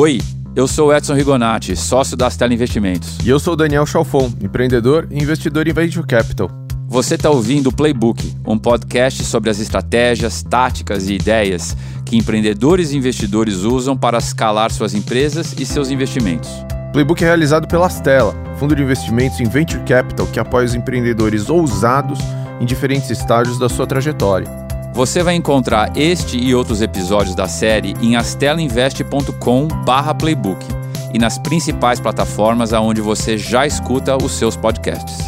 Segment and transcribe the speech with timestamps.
[0.00, 0.20] Oi,
[0.54, 3.18] eu sou Edson Rigonati, sócio da Stella Investimentos.
[3.24, 6.48] E eu sou Daniel Chalfon, empreendedor e investidor em Venture Capital.
[6.86, 11.76] Você está ouvindo o Playbook, um podcast sobre as estratégias, táticas e ideias
[12.06, 16.48] que empreendedores e investidores usam para escalar suas empresas e seus investimentos.
[16.92, 21.50] Playbook é realizado pela Stella, fundo de investimentos em Venture Capital que apoia os empreendedores
[21.50, 22.20] ousados
[22.60, 24.67] em diferentes estágios da sua trajetória.
[24.92, 30.66] Você vai encontrar este e outros episódios da série em astelainvest.com/playbook
[31.14, 35.18] e nas principais plataformas aonde você já escuta os seus podcasts.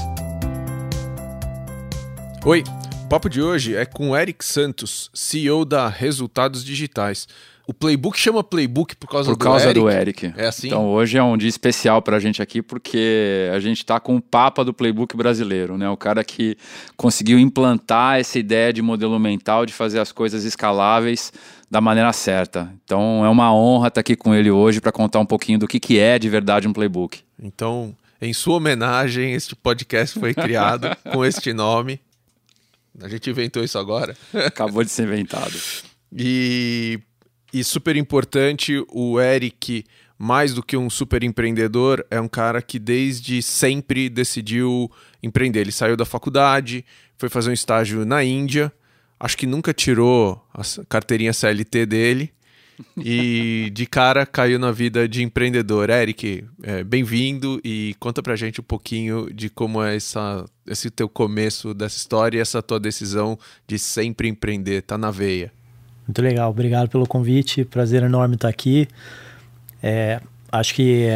[2.45, 2.65] Oi,
[3.05, 7.29] o papo de hoje é com Eric Santos, CEO da Resultados Digitais.
[7.71, 10.23] O playbook chama playbook por causa, por causa do, Eric.
[10.23, 10.41] do Eric.
[10.43, 10.67] É assim?
[10.67, 14.17] Então hoje é um dia especial para a gente aqui porque a gente está com
[14.17, 15.89] o papa do playbook brasileiro, né?
[15.89, 16.57] O cara que
[16.97, 21.33] conseguiu implantar essa ideia de modelo mental de fazer as coisas escaláveis
[21.71, 22.75] da maneira certa.
[22.83, 25.79] Então é uma honra estar aqui com ele hoje para contar um pouquinho do que,
[25.79, 27.21] que é de verdade um playbook.
[27.41, 32.01] Então, em sua homenagem, este podcast foi criado com este nome.
[33.01, 34.17] A gente inventou isso agora.
[34.35, 35.55] Acabou de ser inventado.
[36.13, 36.99] E
[37.53, 39.85] e super importante, o Eric,
[40.19, 44.91] mais do que um super empreendedor, é um cara que desde sempre decidiu
[45.23, 45.61] empreender.
[45.61, 46.85] Ele saiu da faculdade,
[47.19, 48.73] foi fazer um estágio na Índia,
[49.19, 52.33] acho que nunca tirou a carteirinha CLT dele.
[52.97, 55.91] e de cara caiu na vida de empreendedor.
[55.91, 61.07] Eric, é, bem-vindo e conta pra gente um pouquinho de como é essa, esse teu
[61.07, 65.53] começo dessa história e essa tua decisão de sempre empreender, tá na veia.
[66.11, 68.89] Muito legal, obrigado pelo convite, prazer enorme estar aqui.
[69.81, 70.21] É,
[70.51, 71.07] acho que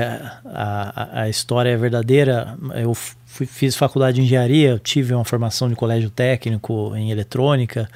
[0.45, 2.57] a, a, história é verdadeira.
[2.77, 7.91] Eu fui, fiz faculdade de engenharia, tive uma formação de colégio técnico em eletrônica.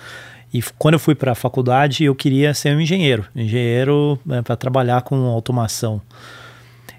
[0.52, 4.56] E quando eu fui para a faculdade, eu queria ser um engenheiro, engenheiro né, para
[4.56, 6.02] trabalhar com automação.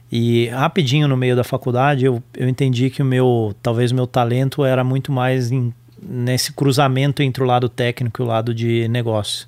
[0.10, 4.08] E rapidinho no meio da faculdade, eu, eu entendi que o meu, talvez o meu
[4.08, 8.88] talento era muito mais em, nesse cruzamento entre o lado técnico e o lado de
[8.88, 9.46] negócio.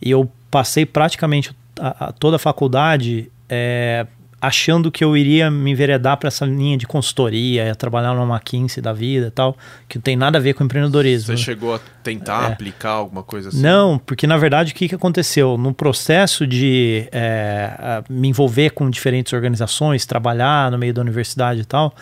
[0.00, 4.06] E eu passei praticamente a, a toda a faculdade é,
[4.40, 8.92] achando que eu iria me enveredar para essa linha de consultoria, trabalhar numa McKinsey da
[8.92, 9.56] vida e tal,
[9.88, 11.26] que não tem nada a ver com empreendedorismo.
[11.26, 11.38] Você né?
[11.38, 12.52] chegou a tentar é.
[12.52, 13.60] aplicar alguma coisa assim?
[13.60, 15.56] Não, porque na verdade o que, que aconteceu?
[15.56, 21.64] No processo de é, me envolver com diferentes organizações, trabalhar no meio da universidade e
[21.64, 21.94] tal,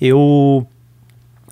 [0.00, 0.66] eu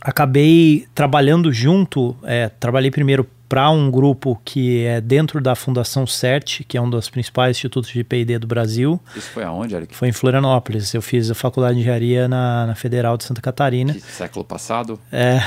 [0.01, 6.65] acabei trabalhando junto, é, trabalhei primeiro para um grupo que é dentro da Fundação CERT,
[6.69, 9.01] que é um dos principais institutos de P&D do Brasil.
[9.17, 9.97] Isso foi aonde, Eric?
[9.97, 10.93] Foi em Florianópolis.
[10.93, 13.95] Eu fiz a faculdade de engenharia na, na Federal de Santa Catarina.
[13.95, 15.01] Que século passado?
[15.11, 15.39] É.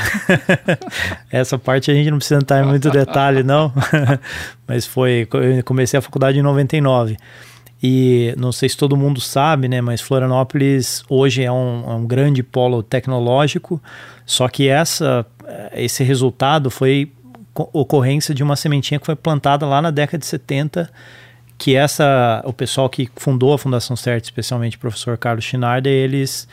[1.32, 3.72] Essa parte a gente não precisa entrar em muito detalhe, não.
[4.68, 5.28] Mas foi.
[5.32, 7.18] Eu comecei a faculdade em 99.
[7.84, 9.82] E não sei se todo mundo sabe, né?
[9.82, 13.82] Mas Florianópolis hoje é um, é um grande polo tecnológico.
[14.26, 15.26] Só que essa,
[15.74, 17.12] esse resultado foi
[17.56, 20.90] ocorrência de uma sementinha que foi plantada lá na década de 70,
[21.58, 26.48] que essa o pessoal que fundou a Fundação CERT, especialmente o professor Carlos Schneider, eles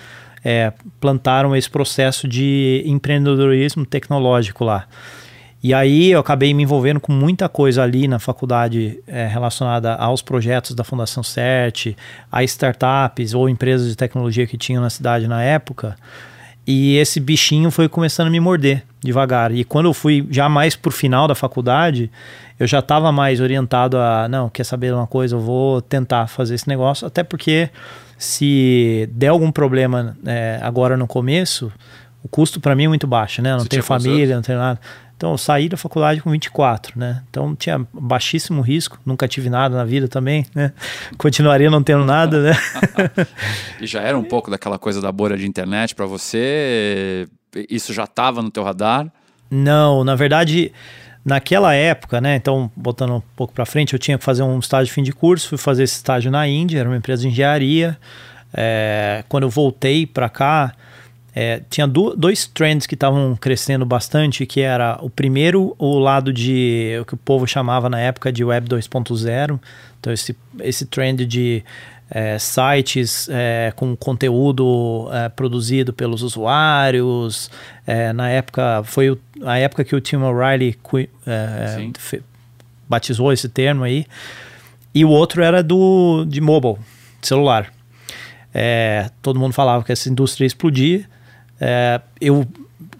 [0.44, 4.86] é, plantaram esse processo de empreendedorismo tecnológico lá.
[5.62, 10.22] E aí eu acabei me envolvendo com muita coisa ali na faculdade é, relacionada aos
[10.22, 11.96] projetos da Fundação CERT,
[12.30, 15.96] a startups ou empresas de tecnologia que tinham na cidade na época.
[16.64, 19.52] E esse bichinho foi começando a me morder devagar.
[19.52, 22.10] E quando eu fui já mais pro final da faculdade,
[22.58, 26.54] eu já estava mais orientado a, não, quer saber uma coisa, eu vou tentar fazer
[26.54, 27.70] esse negócio, até porque
[28.18, 31.72] se der algum problema é, agora no começo,
[32.22, 33.50] o custo para mim é muito baixo, né?
[33.50, 34.78] Eu não Você tenho família, não tenho nada.
[35.18, 37.24] Então, eu saí da faculdade com 24, né?
[37.28, 40.72] Então, tinha baixíssimo risco, nunca tive nada na vida também, né?
[41.18, 42.52] Continuaria não tendo nada, né?
[43.82, 47.26] e já era um pouco daquela coisa da bolha de internet para você?
[47.68, 49.10] Isso já estava no teu radar?
[49.50, 50.70] Não, na verdade,
[51.24, 52.36] naquela época, né?
[52.36, 55.12] Então, botando um pouco para frente, eu tinha que fazer um estágio de fim de
[55.12, 57.98] curso, fui fazer esse estágio na Índia, era uma empresa de engenharia.
[58.54, 60.72] É, quando eu voltei para cá,
[61.40, 66.32] é, tinha do, dois trends que estavam crescendo bastante, que era o primeiro, o lado
[66.32, 69.60] de o que o povo chamava na época de Web 2.0,
[70.00, 71.62] então esse, esse trend de
[72.10, 77.48] é, sites é, com conteúdo é, produzido pelos usuários.
[77.86, 80.76] É, na época, foi o, a época que o Tim O'Reilly
[81.24, 81.88] é,
[82.88, 84.06] batizou esse termo aí.
[84.92, 86.78] E o outro era do de mobile,
[87.22, 87.72] celular.
[88.52, 91.08] É, todo mundo falava que essa indústria ia explodir.
[92.20, 92.46] Eu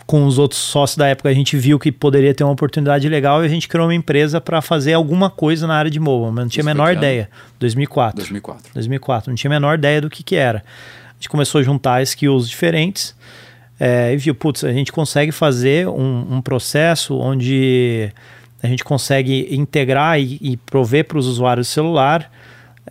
[0.08, 3.42] com os outros sócios da época, a gente viu que poderia ter uma oportunidade legal
[3.42, 6.44] e a gente criou uma empresa para fazer alguma coisa na área de mobile, mas
[6.44, 7.28] não tinha a menor ideia.
[7.60, 8.16] 2004.
[8.16, 8.70] 2004.
[8.72, 9.30] 2004.
[9.30, 10.64] Não tinha a menor ideia do que, que era.
[11.10, 13.14] A gente começou a juntar skills diferentes
[13.78, 18.10] é, e viu, putz, a gente consegue fazer um, um processo onde
[18.62, 22.30] a gente consegue integrar e, e prover para os usuários do celular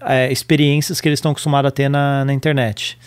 [0.01, 2.97] é, experiências que eles estão acostumados a ter na, na internet.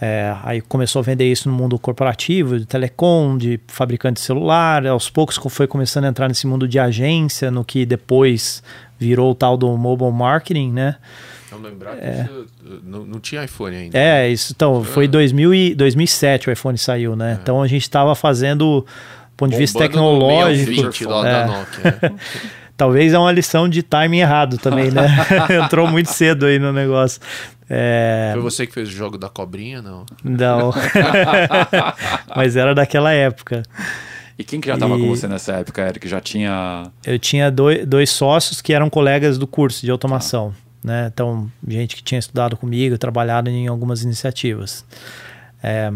[0.00, 4.86] É, aí começou a vender isso no mundo corporativo, de telecom, de fabricante de celular.
[4.86, 8.62] Aos poucos foi começando a entrar nesse mundo de agência, no que depois
[8.98, 10.96] virou o tal do mobile marketing, né?
[11.50, 12.28] Não lembrar é.
[12.82, 13.96] não, não, tinha iPhone ainda.
[13.96, 14.52] É, isso.
[14.54, 17.32] Então, foi 2000 e, 2007 o iPhone saiu, né?
[17.32, 17.34] É.
[17.40, 20.82] Então a gente estava fazendo, do ponto de vista tecnológico.
[20.82, 21.32] 20 lá é.
[21.32, 22.14] da Nokia.
[22.76, 25.06] Talvez é uma lição de timing errado também, né?
[25.64, 27.20] Entrou muito cedo aí no negócio.
[27.70, 28.30] É...
[28.32, 30.04] Foi você que fez o jogo da cobrinha, não?
[30.22, 30.72] Não.
[32.34, 33.62] Mas era daquela época.
[34.38, 35.00] E quem que já estava e...
[35.00, 36.08] com você nessa época, Eric?
[36.08, 36.90] Já tinha.
[37.04, 40.52] Eu tinha dois, dois sócios que eram colegas do curso de automação.
[40.52, 40.64] Ah.
[40.84, 41.10] Né?
[41.12, 44.84] Então, gente que tinha estudado comigo, trabalhado em algumas iniciativas.
[45.62, 45.90] É,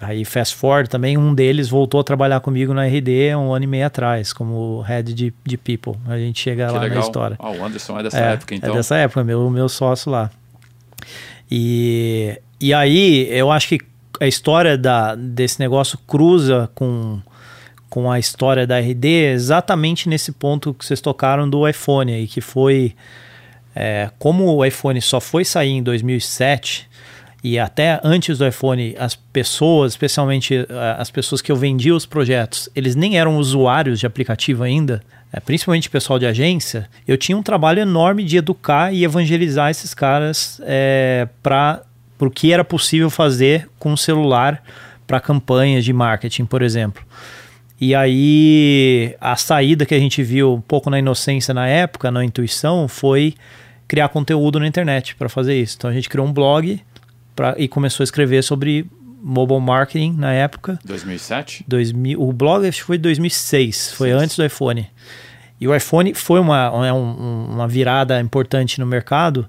[0.00, 3.66] Aí, fast forward, também um deles voltou a trabalhar comigo na RD um ano e
[3.66, 5.94] meio atrás, como head de, de people.
[6.06, 6.98] A gente chega que lá legal.
[7.00, 7.36] na história.
[7.40, 8.70] Ah, o Anderson é dessa é, época, então?
[8.72, 10.30] É dessa época, meu, meu sócio lá.
[11.50, 13.80] E, e aí, eu acho que
[14.20, 17.20] a história da, desse negócio cruza com,
[17.90, 22.40] com a história da RD exatamente nesse ponto que vocês tocaram do iPhone aí, que
[22.40, 22.94] foi...
[23.74, 26.88] É, como o iPhone só foi sair em 2007
[27.42, 32.04] e até antes do iPhone, as pessoas, especialmente eh, as pessoas que eu vendia os
[32.04, 35.00] projetos, eles nem eram usuários de aplicativo ainda,
[35.32, 36.88] é, principalmente pessoal de agência.
[37.06, 41.82] Eu tinha um trabalho enorme de educar e evangelizar esses caras é, para
[42.18, 44.62] o que era possível fazer com o celular
[45.06, 47.04] para campanhas de marketing, por exemplo.
[47.80, 52.24] E aí a saída que a gente viu um pouco na inocência na época, na
[52.24, 53.34] intuição, foi
[53.86, 55.76] criar conteúdo na internet para fazer isso.
[55.78, 56.80] Então a gente criou um blog
[57.38, 58.84] pra, e começou a escrever sobre
[59.22, 60.76] mobile marketing na época.
[60.84, 61.64] 2007?
[61.68, 64.14] 2000, o blog acho que foi 2006, foi Sim.
[64.16, 64.90] antes do iPhone.
[65.60, 69.46] E o iPhone foi uma, é um, uma virada importante no mercado,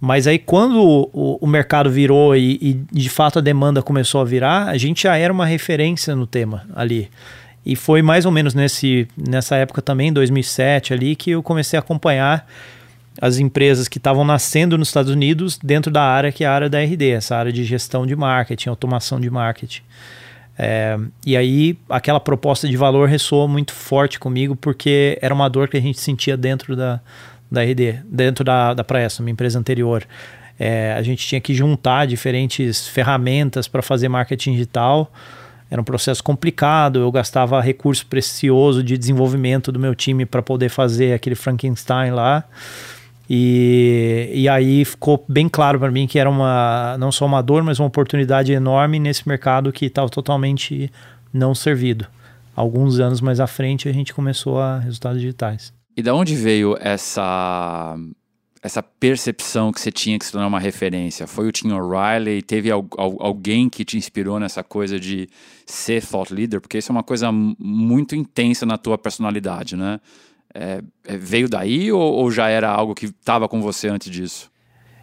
[0.00, 4.24] mas aí quando o, o mercado virou e, e, de fato a demanda começou a
[4.24, 7.08] virar, a gente já era uma referência no tema ali.
[7.64, 11.80] E foi mais ou menos nesse, nessa época também, 2007 ali, que eu comecei a
[11.80, 12.44] acompanhar
[13.20, 16.68] as empresas que estavam nascendo nos Estados Unidos dentro da área que é a área
[16.68, 19.82] da RD, essa área de gestão de marketing, automação de marketing.
[20.56, 20.96] É,
[21.26, 25.76] e aí aquela proposta de valor ressoa muito forte comigo porque era uma dor que
[25.76, 27.00] a gente sentia dentro da,
[27.50, 30.06] da RD, dentro da, da Praessa, uma empresa anterior.
[30.58, 35.12] É, a gente tinha que juntar diferentes ferramentas para fazer marketing digital.
[35.70, 40.68] Era um processo complicado, eu gastava recurso precioso de desenvolvimento do meu time para poder
[40.68, 42.44] fazer aquele Frankenstein lá.
[43.28, 47.62] E, e aí ficou bem claro para mim que era uma não só uma dor,
[47.62, 50.90] mas uma oportunidade enorme nesse mercado que estava totalmente
[51.32, 52.06] não servido.
[52.54, 55.72] Alguns anos mais à frente a gente começou a resultados digitais.
[55.96, 57.96] E da onde veio essa
[58.62, 61.26] essa percepção que você tinha que se tornar uma referência?
[61.26, 62.40] Foi o Tim O'Reilly?
[62.40, 65.28] Teve al alguém que te inspirou nessa coisa de
[65.66, 66.62] ser thought leader?
[66.62, 70.00] Porque isso é uma coisa muito intensa na tua personalidade, né?
[70.54, 74.48] É, é, veio daí ou, ou, já era algo que estava com você antes disso?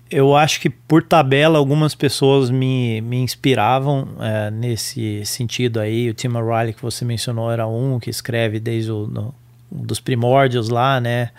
[0.09, 6.09] Eu acho que por tabela algumas pessoas me, me inspiravam é, nesse sentido aí.
[6.09, 9.35] O Tim O'Reilly que você mencionou era um que escreve desde o no,
[9.69, 11.31] dos primórdios lá, né?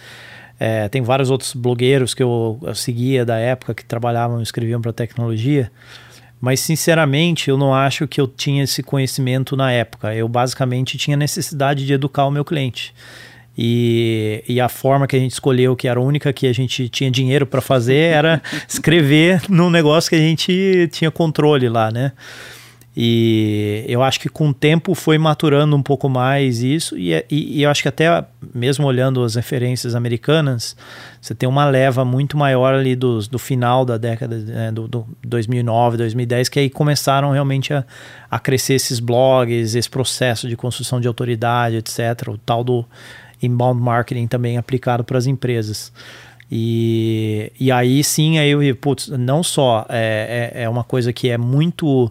[0.59, 4.81] É, tem vários outros blogueiros que eu, eu seguia da época que trabalhavam e escreviam
[4.81, 5.73] para tecnologia.
[6.41, 10.15] Mas, sinceramente, eu não acho que eu tinha esse conhecimento na época.
[10.15, 12.95] Eu basicamente tinha necessidade de educar o meu cliente.
[13.57, 16.89] E, e a forma que a gente escolheu, que era a única que a gente
[16.89, 22.13] tinha dinheiro para fazer, era escrever num negócio que a gente tinha controle lá, né?
[22.95, 27.59] E eu acho que com o tempo foi maturando um pouco mais isso, e, e,
[27.59, 28.23] e, eu acho que até
[28.55, 30.77] mesmo olhando as referências americanas,
[31.19, 35.07] você tem uma leva muito maior ali do, do final da década né, do, do
[35.25, 37.83] 2009, 2010, que aí começaram realmente a,
[38.31, 42.29] a crescer esses blogs, esse processo de construção de autoridade, etc.
[42.29, 42.85] O tal do
[43.43, 45.93] inbound marketing também aplicado para as empresas.
[46.51, 51.13] E, e aí sim, aí eu vi, putz, não só é, é, é uma coisa
[51.13, 52.11] que é muito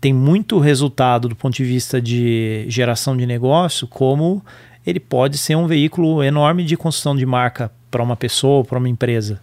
[0.00, 4.44] tem muito resultado do ponto de vista de geração de negócio, como
[4.86, 8.88] ele pode ser um veículo enorme de construção de marca para uma pessoa, para uma
[8.88, 9.40] empresa.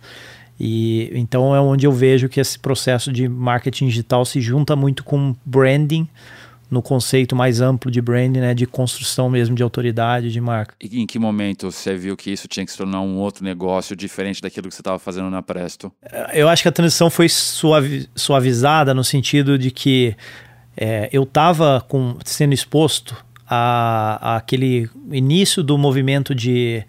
[0.60, 5.04] E então é onde eu vejo que esse processo de marketing digital se junta muito
[5.04, 6.08] com branding
[6.72, 10.74] no conceito mais amplo de branding, né, de construção mesmo de autoridade de marca.
[10.80, 13.94] E em que momento você viu que isso tinha que se tornar um outro negócio
[13.94, 15.92] diferente daquilo que você estava fazendo na Presto?
[16.34, 20.16] Eu acho que a transição foi suavi suavizada no sentido de que
[20.78, 21.86] é, eu estava
[22.24, 26.86] sendo exposto a, a, aquele início do movimento de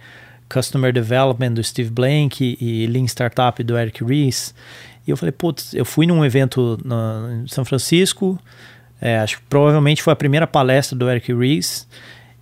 [0.49, 4.55] Customer Development do Steve Blank e Lean Startup do Eric Ries.
[5.05, 8.39] E eu falei, putz, eu fui num evento no, em São Francisco,
[9.03, 11.89] é, acho que provavelmente foi a primeira palestra do Eric Ries.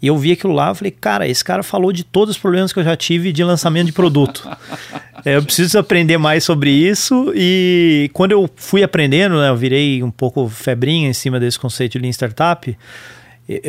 [0.02, 2.72] E eu vi aquilo lá, eu falei, cara, esse cara falou de todos os problemas
[2.72, 4.46] que eu já tive de lançamento de produto.
[5.24, 7.32] é, eu preciso aprender mais sobre isso.
[7.34, 11.92] E quando eu fui aprendendo, né, eu virei um pouco febrinha em cima desse conceito
[11.92, 12.76] de Lean Startup,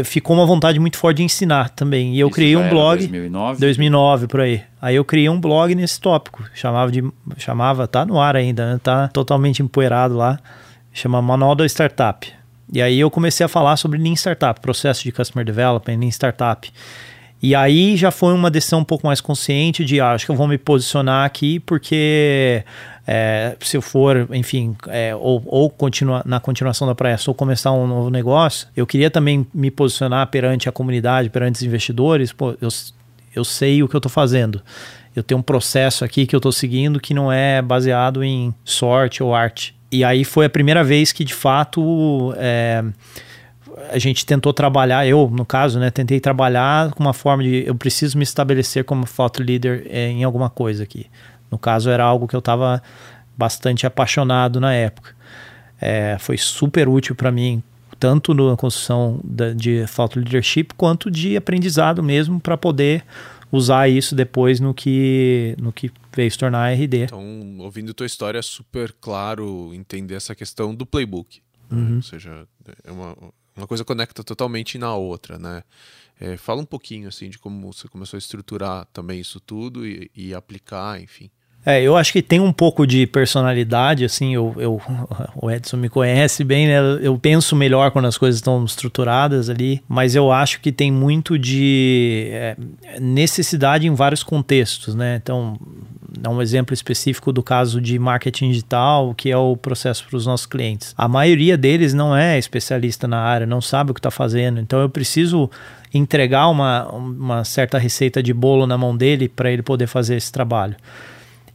[0.03, 2.15] ficou uma vontade muito forte de ensinar também.
[2.15, 2.99] E eu Isso criei um blog.
[2.99, 3.59] 2009?
[3.59, 4.61] 2009, por aí.
[4.81, 6.43] Aí eu criei um blog nesse tópico.
[6.53, 7.03] Chamava de.
[7.37, 8.79] Chamava, tá no ar ainda, né?
[8.81, 10.39] Tá totalmente empoeirado lá.
[10.93, 12.40] Chama Manual da Startup.
[12.71, 16.71] E aí eu comecei a falar sobre Lean Startup, processo de Customer Development, Lean Startup.
[17.43, 20.35] E aí já foi uma decisão um pouco mais consciente de, ah, acho que eu
[20.35, 22.63] vou me posicionar aqui porque
[23.07, 27.71] é, se eu for, enfim, é, ou, ou continua, na continuação da praia, ou começar
[27.71, 32.55] um novo negócio, eu queria também me posicionar perante a comunidade, perante os investidores, pô,
[32.61, 32.69] eu,
[33.35, 34.61] eu sei o que eu estou fazendo.
[35.15, 39.23] Eu tenho um processo aqui que eu estou seguindo que não é baseado em sorte
[39.23, 39.75] ou arte.
[39.91, 42.83] E aí foi a primeira vez que, de fato, é,
[43.91, 47.75] a gente tentou trabalhar, eu, no caso, né, tentei trabalhar com uma forma de eu
[47.75, 51.07] preciso me estabelecer como thought leader é, em alguma coisa aqui.
[51.49, 52.81] No caso, era algo que eu estava
[53.37, 55.13] bastante apaixonado na época.
[55.79, 57.61] É, foi super útil para mim,
[57.99, 63.03] tanto na construção da, de thought leadership, quanto de aprendizado mesmo, para poder
[63.51, 67.03] usar isso depois no que, no que veio se tornar a RD.
[67.03, 71.41] Então, ouvindo tua história, é super claro entender essa questão do playbook.
[71.69, 71.89] Uhum.
[71.89, 71.95] Né?
[71.97, 72.47] Ou seja,
[72.83, 73.15] é uma,
[73.55, 75.63] uma coisa conecta totalmente na outra, né?
[76.19, 80.09] É, fala um pouquinho assim de como você começou a estruturar também isso tudo e,
[80.15, 81.31] e aplicar, enfim.
[81.65, 84.81] É, eu acho que tem um pouco de personalidade, assim, eu, eu,
[85.39, 86.79] o Edson me conhece bem, né?
[87.01, 91.37] Eu penso melhor quando as coisas estão estruturadas ali, mas eu acho que tem muito
[91.37, 92.57] de é,
[92.99, 95.19] necessidade em vários contextos, né?
[95.21, 95.55] Então,
[96.19, 100.25] dá um exemplo específico do caso de marketing digital, que é o processo para os
[100.25, 100.93] nossos clientes.
[100.97, 104.81] A maioria deles não é especialista na área, não sabe o que está fazendo, então
[104.81, 105.49] eu preciso
[105.93, 110.31] entregar uma, uma certa receita de bolo na mão dele para ele poder fazer esse
[110.31, 110.75] trabalho.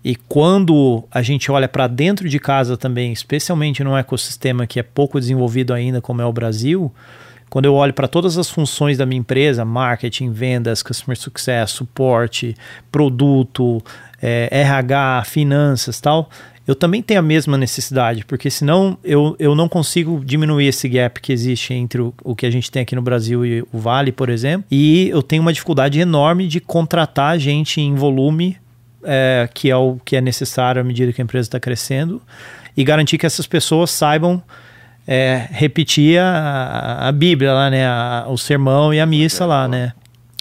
[0.06, 4.82] E quando a gente olha para dentro de casa também, especialmente num ecossistema que é
[4.84, 6.94] pouco desenvolvido ainda, como é o Brasil,
[7.50, 12.54] quando eu olho para todas as funções da minha empresa, marketing, vendas, customer success, suporte,
[12.88, 13.82] produto,
[14.22, 16.30] é, RH, finanças tal,
[16.68, 21.20] eu também tenho a mesma necessidade, porque senão eu, eu não consigo diminuir esse gap
[21.20, 24.12] que existe entre o, o que a gente tem aqui no Brasil e o Vale,
[24.12, 28.56] por exemplo, e eu tenho uma dificuldade enorme de contratar gente em volume
[29.06, 32.20] é, que é o que é necessário à medida que a empresa está crescendo,
[32.76, 34.42] e garantir que essas pessoas saibam
[35.06, 37.86] é, repetir a, a, Bíblia lá, né?
[37.86, 39.92] A, o sermão e a missa lá, né?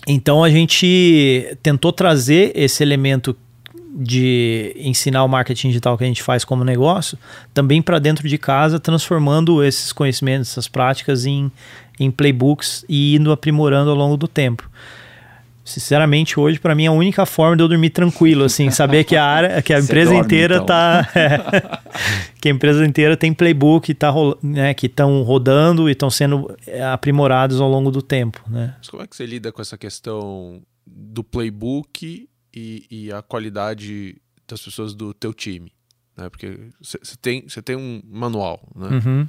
[0.07, 3.35] Então a gente tentou trazer esse elemento
[3.97, 7.17] de ensinar o marketing digital que a gente faz como negócio
[7.53, 11.49] também para dentro de casa, transformando esses conhecimentos, essas práticas em,
[11.97, 14.69] em playbooks e indo aprimorando ao longo do tempo
[15.65, 19.15] sinceramente, hoje, para mim, é a única forma de eu dormir tranquilo, assim, saber que
[19.15, 20.65] a área, que a empresa dorme, inteira então.
[20.67, 21.09] tá.
[21.15, 21.79] É,
[22.39, 26.83] que a empresa inteira tem playbook tá, né, que estão rodando e estão sendo é,
[26.83, 28.43] aprimorados ao longo do tempo.
[28.47, 28.75] Né?
[28.77, 34.17] Mas como é que você lida com essa questão do playbook e, e a qualidade
[34.47, 35.71] das pessoas do teu time?
[36.15, 36.29] Né?
[36.29, 38.89] Porque você tem, tem um manual, né?
[38.89, 39.27] Uhum.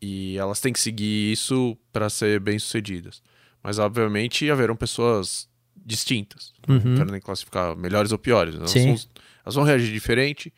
[0.00, 3.20] E elas têm que seguir isso para ser bem sucedidas.
[3.62, 5.47] Mas, obviamente, haverão pessoas
[5.88, 6.52] distintas.
[6.68, 6.80] Uhum.
[6.84, 8.54] Não quero nem classificar melhores ou piores.
[8.54, 8.94] Elas, Sim.
[8.94, 9.04] vão,
[9.44, 10.52] elas vão reagir diferente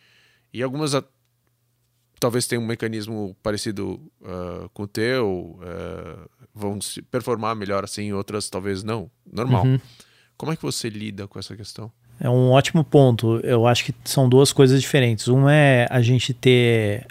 [0.52, 1.04] e algumas a,
[2.18, 8.12] talvez tenham um mecanismo parecido uh, com o teu, uh, vão se performar melhor assim,
[8.12, 9.08] outras talvez não.
[9.32, 9.64] Normal.
[9.64, 9.80] Uhum.
[10.37, 11.92] Como é que você lida com essa questão?
[12.18, 13.38] É um ótimo ponto.
[13.38, 15.28] Eu acho que são duas coisas diferentes.
[15.28, 17.06] Um é a gente ter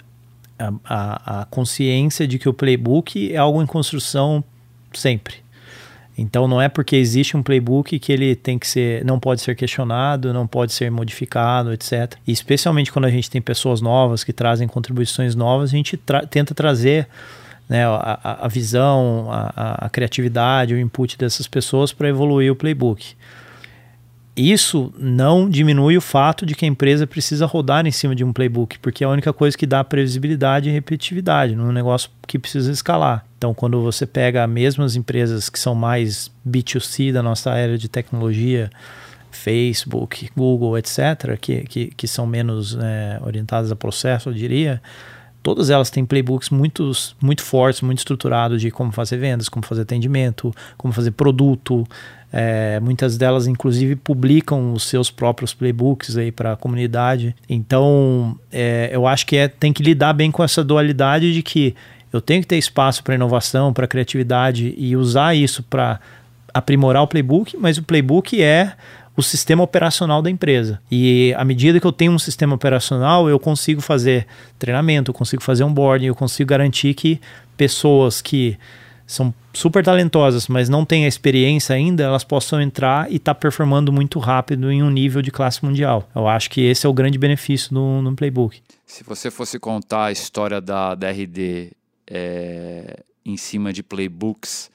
[0.58, 4.44] a, a, a consciência de que o playbook é algo em construção
[4.92, 5.36] sempre.
[6.20, 9.54] Então não é porque existe um playbook que ele tem que ser, não pode ser
[9.56, 12.14] questionado, não pode ser modificado, etc.
[12.26, 16.26] E especialmente quando a gente tem pessoas novas que trazem contribuições novas, a gente tra
[16.26, 17.08] tenta trazer
[17.66, 23.14] né, a, a, visão, a, a, criatividade, o input dessas pessoas para evoluir o playbook.
[24.36, 28.32] Isso não diminui o fato de que a empresa precisa rodar em cima de um
[28.32, 32.70] playbook, porque é a única coisa que dá previsibilidade e repetitividade num negócio que precisa
[32.70, 33.24] escalar.
[33.36, 37.88] Então, quando você pega mesmo as empresas que são mais B2C da nossa área de
[37.88, 38.70] tecnologia,
[39.30, 44.80] Facebook, Google, etc., que, que, que são menos é, orientadas a processo, eu diria,
[45.42, 49.82] todas elas têm playbooks muito, muito fortes, muito estruturados de como fazer vendas, como fazer
[49.82, 51.86] atendimento, como fazer produto.
[52.32, 57.34] É, muitas delas, inclusive, publicam os seus próprios playbooks aí para a comunidade.
[57.48, 61.74] Então, é, eu acho que é, tem que lidar bem com essa dualidade de que
[62.12, 66.00] eu tenho que ter espaço para inovação, para criatividade e usar isso para
[66.52, 68.72] aprimorar o playbook, mas o playbook é
[69.16, 70.80] o sistema operacional da empresa.
[70.90, 74.26] E à medida que eu tenho um sistema operacional, eu consigo fazer
[74.58, 77.20] treinamento, eu consigo fazer onboarding, eu consigo garantir que
[77.56, 78.56] pessoas que
[79.10, 83.40] são super talentosas, mas não têm a experiência ainda, elas possam entrar e estar tá
[83.40, 86.08] performando muito rápido em um nível de classe mundial.
[86.14, 88.62] Eu acho que esse é o grande benefício no, no playbook.
[88.86, 91.72] Se você fosse contar a história da, da RD
[92.06, 94.70] é, em cima de playbooks,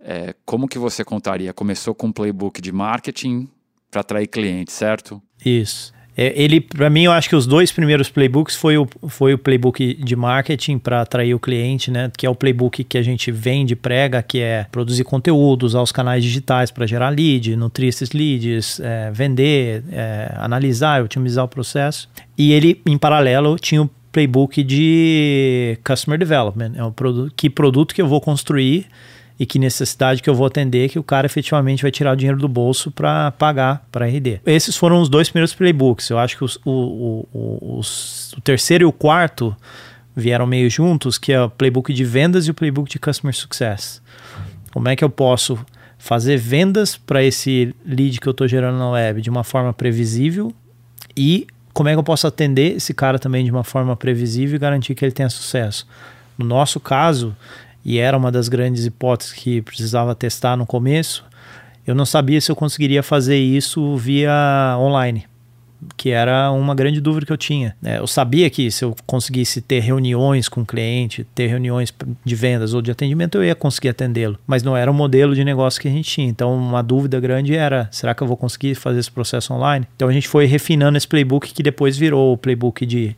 [0.00, 1.52] é, como que você contaria?
[1.52, 3.48] Começou com um playbook de marketing,
[3.90, 5.20] para atrair clientes, certo?
[5.44, 5.92] Isso.
[6.20, 9.38] É, ele, para mim, eu acho que os dois primeiros playbooks foi o, foi o
[9.38, 12.12] playbook de marketing para atrair o cliente, né?
[12.14, 15.90] Que é o playbook que a gente vende, prega, que é produzir conteúdo, usar os
[15.90, 22.06] canais digitais para gerar lead, nutrir esses leads, é, vender, é, analisar, otimizar o processo.
[22.36, 27.94] E ele, em paralelo, tinha o playbook de customer development, é o produto, que produto
[27.94, 28.86] que eu vou construir
[29.40, 32.38] e que necessidade que eu vou atender que o cara efetivamente vai tirar o dinheiro
[32.38, 34.42] do bolso para pagar para RD.
[34.44, 36.10] Esses foram os dois primeiros playbooks.
[36.10, 39.56] Eu acho que os, o, o, os, o terceiro e o quarto
[40.14, 44.02] vieram meio juntos, que é o playbook de vendas e o playbook de customer success.
[44.74, 45.58] Como é que eu posso
[45.96, 50.52] fazer vendas para esse lead que eu estou gerando na web de uma forma previsível
[51.16, 54.58] e como é que eu posso atender esse cara também de uma forma previsível e
[54.58, 55.86] garantir que ele tenha sucesso.
[56.36, 57.34] No nosso caso,
[57.84, 61.24] e era uma das grandes hipóteses que precisava testar no começo,
[61.86, 65.24] eu não sabia se eu conseguiria fazer isso via online,
[65.96, 67.74] que era uma grande dúvida que eu tinha.
[67.82, 71.92] É, eu sabia que se eu conseguisse ter reuniões com o cliente, ter reuniões
[72.24, 75.42] de vendas ou de atendimento, eu ia conseguir atendê-lo, mas não era o modelo de
[75.42, 76.28] negócio que a gente tinha.
[76.28, 79.86] Então, uma dúvida grande era: será que eu vou conseguir fazer esse processo online?
[79.96, 83.16] Então, a gente foi refinando esse playbook que depois virou o playbook de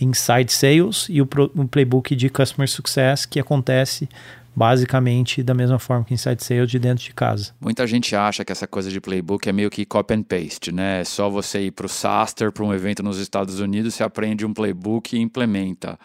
[0.00, 4.08] Inside Sales e o, pro, o playbook de Customer Success, que acontece
[4.54, 7.52] basicamente da mesma forma que Inside Sales de dentro de casa.
[7.60, 11.00] Muita gente acha que essa coisa de playbook é meio que copy and paste, né?
[11.00, 14.44] É só você ir para o SaaStr, para um evento nos Estados Unidos, você aprende
[14.44, 15.98] um playbook e implementa.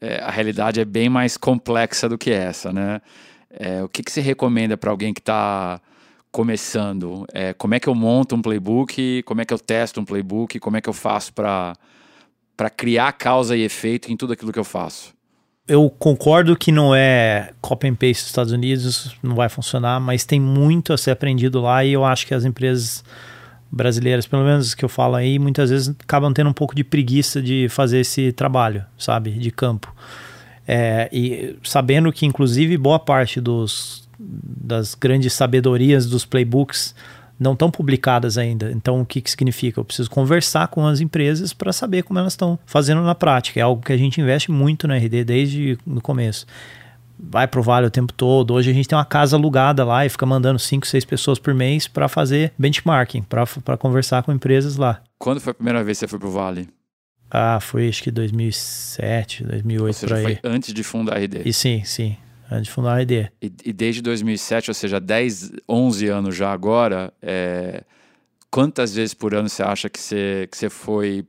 [0.00, 3.00] É, a realidade é bem mais complexa do que essa, né?
[3.48, 5.80] É, o que, que você recomenda para alguém que está
[6.30, 7.24] começando?
[7.32, 9.22] É, como é que eu monto um playbook?
[9.22, 10.58] Como é que eu testo um playbook?
[10.58, 11.74] Como é que eu faço para
[12.56, 15.12] para criar causa e efeito em tudo aquilo que eu faço.
[15.66, 20.24] Eu concordo que não é copy and paste dos Estados Unidos, não vai funcionar, mas
[20.24, 23.02] tem muito a ser aprendido lá e eu acho que as empresas
[23.72, 27.40] brasileiras, pelo menos que eu falo aí, muitas vezes acabam tendo um pouco de preguiça
[27.40, 29.94] de fazer esse trabalho, sabe, de campo.
[30.66, 36.94] É, e sabendo que, inclusive, boa parte dos, das grandes sabedorias dos playbooks
[37.38, 38.70] não estão publicadas ainda.
[38.70, 39.80] Então, o que, que significa?
[39.80, 43.60] Eu preciso conversar com as empresas para saber como elas estão fazendo na prática.
[43.60, 46.46] É algo que a gente investe muito na RD desde o começo.
[47.18, 48.54] Vai pro Vale o tempo todo.
[48.54, 51.54] Hoje a gente tem uma casa alugada lá e fica mandando 5, 6 pessoas por
[51.54, 55.00] mês para fazer benchmarking, para conversar com empresas lá.
[55.18, 56.68] Quando foi a primeira vez que você foi pro Vale?
[57.30, 61.42] Ah, foi acho que 2007, 2008 Ou seja, foi antes de fundar a RD.
[61.44, 62.16] E sim, sim
[62.60, 63.28] de fundar a ID.
[63.40, 67.82] E, e, desde 2007, ou seja, 10, 11 anos já agora, é,
[68.50, 71.26] quantas vezes por ano você acha que você, que você foi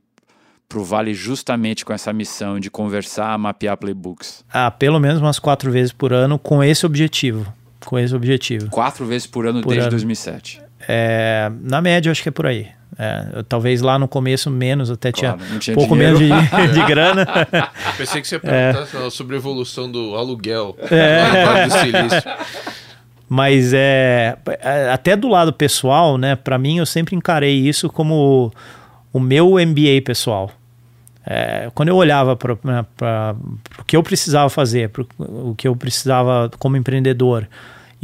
[0.68, 4.44] para o Vale justamente com essa missão de conversar, mapear playbooks?
[4.52, 7.52] Ah, pelo menos umas quatro vezes por ano com esse objetivo.
[7.84, 8.68] Com esse objetivo.
[8.70, 9.90] Quatro vezes por ano por desde ano.
[9.90, 10.65] 2007?
[10.88, 12.68] É, na média, acho que é por aí.
[12.98, 16.18] É, talvez lá no começo menos, até claro, tinha, tinha pouco dinheiro.
[16.18, 17.26] menos de, de grana.
[17.52, 19.10] Eu pensei que você ia perguntar é.
[19.10, 21.66] sobre a evolução do aluguel é.
[21.66, 22.30] do Silício.
[23.28, 24.38] Mas é
[24.92, 26.36] até do lado pessoal, né?
[26.36, 28.52] Para mim, eu sempre encarei isso como
[29.12, 30.50] o meu MBA pessoal.
[31.28, 32.54] É, quando eu olhava para
[33.80, 37.48] o que eu precisava fazer, pro, o que eu precisava como empreendedor,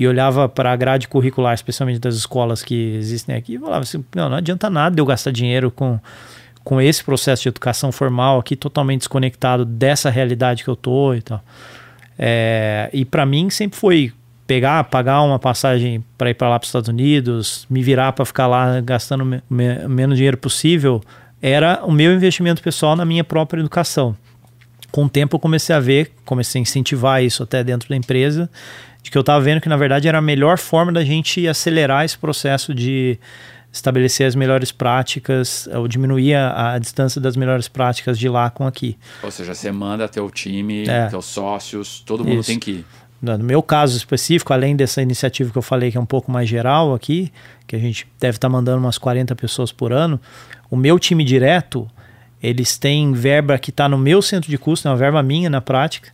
[0.03, 4.05] e olhava para a grade curricular, especialmente das escolas que existem aqui, e falava assim:
[4.15, 5.99] não, não adianta nada eu gastar dinheiro com,
[6.65, 11.23] com esse processo de educação formal aqui, totalmente desconectado dessa realidade que eu tô e
[11.23, 11.43] tal.
[12.19, 14.13] É, e para mim sempre foi
[14.47, 18.25] pegar, pagar uma passagem para ir para lá para os Estados Unidos, me virar para
[18.25, 21.01] ficar lá gastando me, me, menos dinheiro possível,
[21.41, 24.17] era o meu investimento pessoal na minha própria educação.
[24.91, 28.51] Com o tempo eu comecei a ver, comecei a incentivar isso até dentro da empresa,
[29.03, 32.05] de que eu estava vendo que na verdade era a melhor forma da gente acelerar
[32.05, 33.19] esse processo de
[33.73, 38.67] estabelecer as melhores práticas, ou diminuir a, a, distância das melhores práticas de lá com
[38.67, 38.99] aqui.
[39.23, 41.07] Ou seja, você manda teu time, é.
[41.07, 42.49] teus sócios, todo mundo Isso.
[42.49, 42.87] tem que ir.
[43.23, 46.49] No meu caso específico, além dessa iniciativa que eu falei que é um pouco mais
[46.49, 47.33] geral aqui,
[47.67, 50.21] que a gente deve estar tá mandando umas 40 pessoas por ano,
[50.69, 51.89] o meu time direto,
[52.43, 55.61] eles têm verba que está no meu centro de custo, é uma verba minha na
[55.61, 56.11] prática,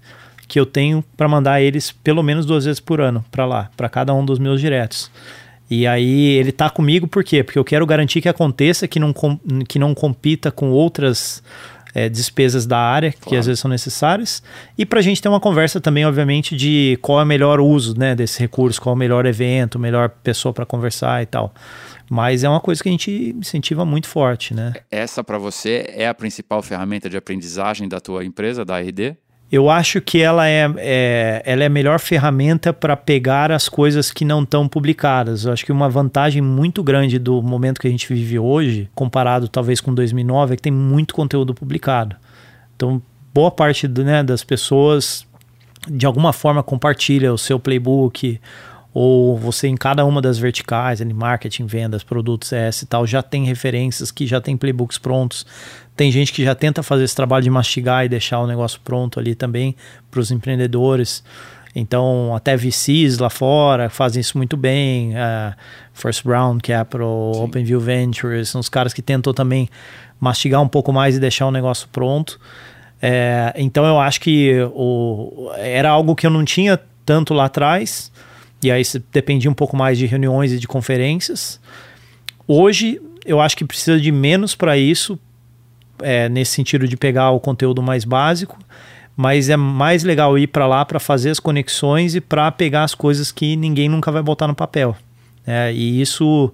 [0.48, 3.88] que eu tenho para mandar eles pelo menos duas vezes por ano para lá, para
[3.88, 5.10] cada um dos meus diretos.
[5.70, 7.44] E aí ele tá comigo por quê?
[7.44, 9.12] Porque eu quero garantir que aconteça, que não,
[9.68, 11.42] que não compita com outras
[11.94, 13.28] é, despesas da área claro.
[13.28, 14.42] que às vezes são necessárias.
[14.78, 17.98] E para a gente ter uma conversa também, obviamente, de qual é o melhor uso
[17.98, 21.52] né, desse recurso, qual é o melhor evento, melhor pessoa para conversar e tal.
[22.10, 24.72] Mas é uma coisa que a gente incentiva muito forte, né?
[24.90, 29.16] Essa para você é a principal ferramenta de aprendizagem da tua empresa, da RD?
[29.50, 34.10] Eu acho que ela é, é, ela é a melhor ferramenta para pegar as coisas
[34.10, 35.44] que não estão publicadas.
[35.44, 39.48] Eu acho que uma vantagem muito grande do momento que a gente vive hoje, comparado
[39.48, 42.14] talvez com 2009, é que tem muito conteúdo publicado.
[42.76, 43.00] Então,
[43.32, 45.26] boa parte do, né, das pessoas,
[45.88, 48.38] de alguma forma, compartilha o seu playbook,
[48.92, 53.44] ou você em cada uma das verticais, marketing, vendas, produtos, CS e tal, já tem
[53.44, 55.46] referências que já tem playbooks prontos.
[55.98, 59.18] Tem gente que já tenta fazer esse trabalho de mastigar e deixar o negócio pronto
[59.18, 59.74] ali também
[60.08, 61.24] para os empreendedores.
[61.74, 65.10] Então, até VCs lá fora fazem isso muito bem.
[65.14, 65.56] Uh,
[65.92, 67.42] First Round Capital, Sim.
[67.42, 69.68] OpenView Ventures, são os caras que tentam também
[70.20, 72.38] mastigar um pouco mais e deixar o negócio pronto.
[73.02, 78.12] É, então, eu acho que o, era algo que eu não tinha tanto lá atrás,
[78.62, 81.60] e aí dependia um pouco mais de reuniões e de conferências.
[82.46, 85.18] Hoje, eu acho que precisa de menos para isso,
[86.02, 88.58] é, nesse sentido de pegar o conteúdo mais básico,
[89.16, 92.94] mas é mais legal ir para lá para fazer as conexões e para pegar as
[92.94, 94.96] coisas que ninguém nunca vai botar no papel.
[95.46, 96.52] É, e isso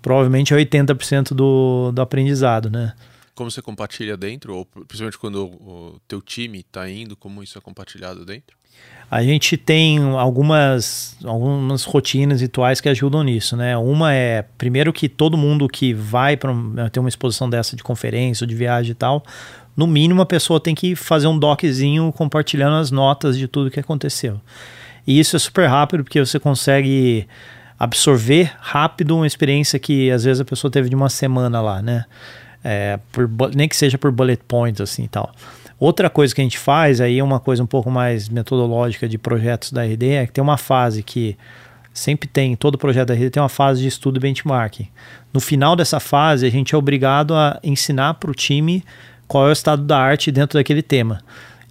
[0.00, 2.94] provavelmente é 80% do, do aprendizado, né?
[3.34, 7.58] Como você compartilha dentro, ou principalmente quando o, o teu time está indo, como isso
[7.58, 8.59] é compartilhado dentro?
[9.10, 13.76] A gente tem algumas, algumas rotinas rituais que ajudam nisso, né?
[13.76, 16.52] Uma é, primeiro que todo mundo que vai para
[16.92, 19.24] ter uma exposição dessa de conferência ou de viagem e tal,
[19.76, 23.80] no mínimo a pessoa tem que fazer um doczinho compartilhando as notas de tudo que
[23.80, 24.40] aconteceu.
[25.04, 27.26] E isso é super rápido porque você consegue
[27.76, 32.04] absorver rápido uma experiência que às vezes a pessoa teve de uma semana lá, né?
[32.62, 35.34] É, por, nem que seja por bullet points assim e tal.
[35.80, 39.16] Outra coisa que a gente faz, aí é uma coisa um pouco mais metodológica de
[39.16, 41.38] projetos da RD, é que tem uma fase que
[41.94, 44.88] sempre tem, todo projeto da RD tem uma fase de estudo e benchmarking.
[45.32, 48.84] No final dessa fase, a gente é obrigado a ensinar para o time
[49.26, 51.22] qual é o estado da arte dentro daquele tema.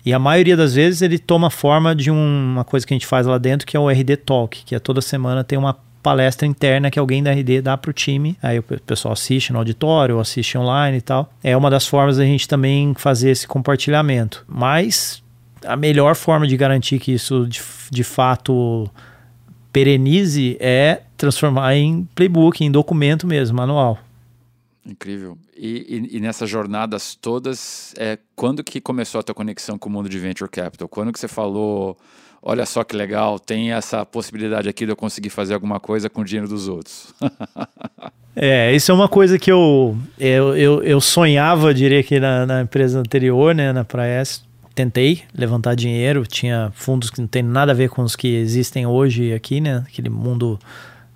[0.04, 3.06] E a maioria das vezes ele toma forma de um, uma coisa que a gente
[3.06, 6.48] faz lá dentro, que é o RD Talk, que é toda semana tem uma palestra
[6.48, 8.38] interna que alguém da RD dá para o time.
[8.42, 11.32] Aí o pessoal assiste no auditório, assiste online e tal.
[11.44, 14.46] É uma das formas da gente também fazer esse compartilhamento.
[14.48, 15.22] Mas
[15.66, 18.90] a melhor forma de garantir que isso de, de fato
[19.72, 24.00] perenize é transformar em playbook, em documento mesmo, manual.
[24.86, 25.38] Incrível.
[25.56, 29.92] E, e, e, nessas jornadas todas, é, quando que começou a tua conexão com o
[29.92, 30.88] mundo de Venture Capital?
[30.88, 31.98] Quando que você falou
[32.42, 36.22] olha só que legal, tem essa possibilidade aqui de eu conseguir fazer alguma coisa com
[36.22, 37.14] o dinheiro dos outros.
[38.36, 42.62] é, isso é uma coisa que eu, eu, eu, eu sonhava, diria que na, na,
[42.62, 44.48] empresa anterior, né, na Praes.
[44.76, 48.86] Tentei levantar dinheiro, tinha fundos que não tem nada a ver com os que existem
[48.86, 49.84] hoje aqui, né?
[49.86, 50.58] Aquele mundo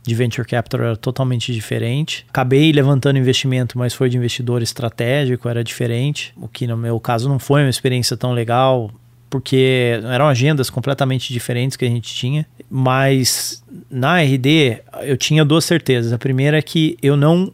[0.06, 2.26] de venture capital era totalmente diferente.
[2.30, 6.34] Acabei levantando investimento, mas foi de investidor estratégico, era diferente.
[6.36, 8.92] O que no meu caso não foi uma experiência tão legal
[9.34, 12.46] porque eram agendas completamente diferentes que a gente tinha.
[12.70, 16.14] Mas na RD eu tinha duas certezas.
[16.14, 17.52] A primeira é que eu não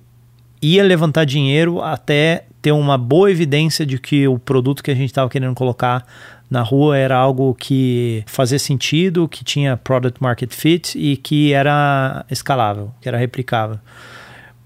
[0.62, 5.06] ia levantar dinheiro até ter uma boa evidência de que o produto que a gente
[5.06, 6.06] estava querendo colocar
[6.50, 12.26] na rua era algo que fazia sentido, que tinha product market fit e que era
[12.30, 13.80] escalável, que era replicável.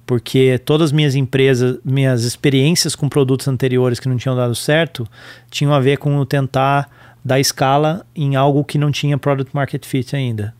[0.05, 5.07] Porque todas as minhas empresas, minhas experiências com produtos anteriores que não tinham dado certo,
[5.49, 6.89] tinham a ver com tentar
[7.23, 10.53] da escala em algo que não tinha product market fit ainda.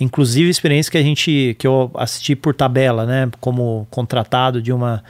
[0.00, 5.02] Inclusive experiência que a gente que eu assisti por tabela, né, como contratado de uma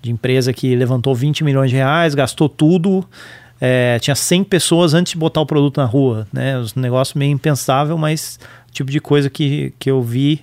[0.00, 3.06] de empresa que levantou 20 milhões de reais, gastou tudo,
[3.60, 6.58] é, tinha 100 pessoas antes de botar o produto na rua, né?
[6.58, 8.40] Um negócio meio impensável, mas
[8.72, 10.40] tipo de coisa que, que eu vi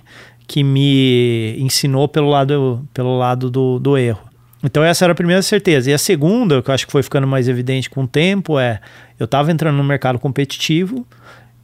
[0.50, 4.18] que me ensinou pelo lado, pelo lado do, do erro.
[4.64, 5.92] Então essa era a primeira certeza.
[5.92, 8.80] E a segunda, que eu acho que foi ficando mais evidente com o tempo, é
[9.16, 11.06] eu estava entrando no mercado competitivo.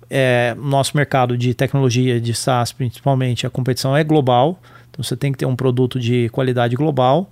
[0.08, 4.60] É, nosso mercado de tecnologia, de SaaS principalmente, a competição é global.
[4.88, 7.28] Então você tem que ter um produto de qualidade global.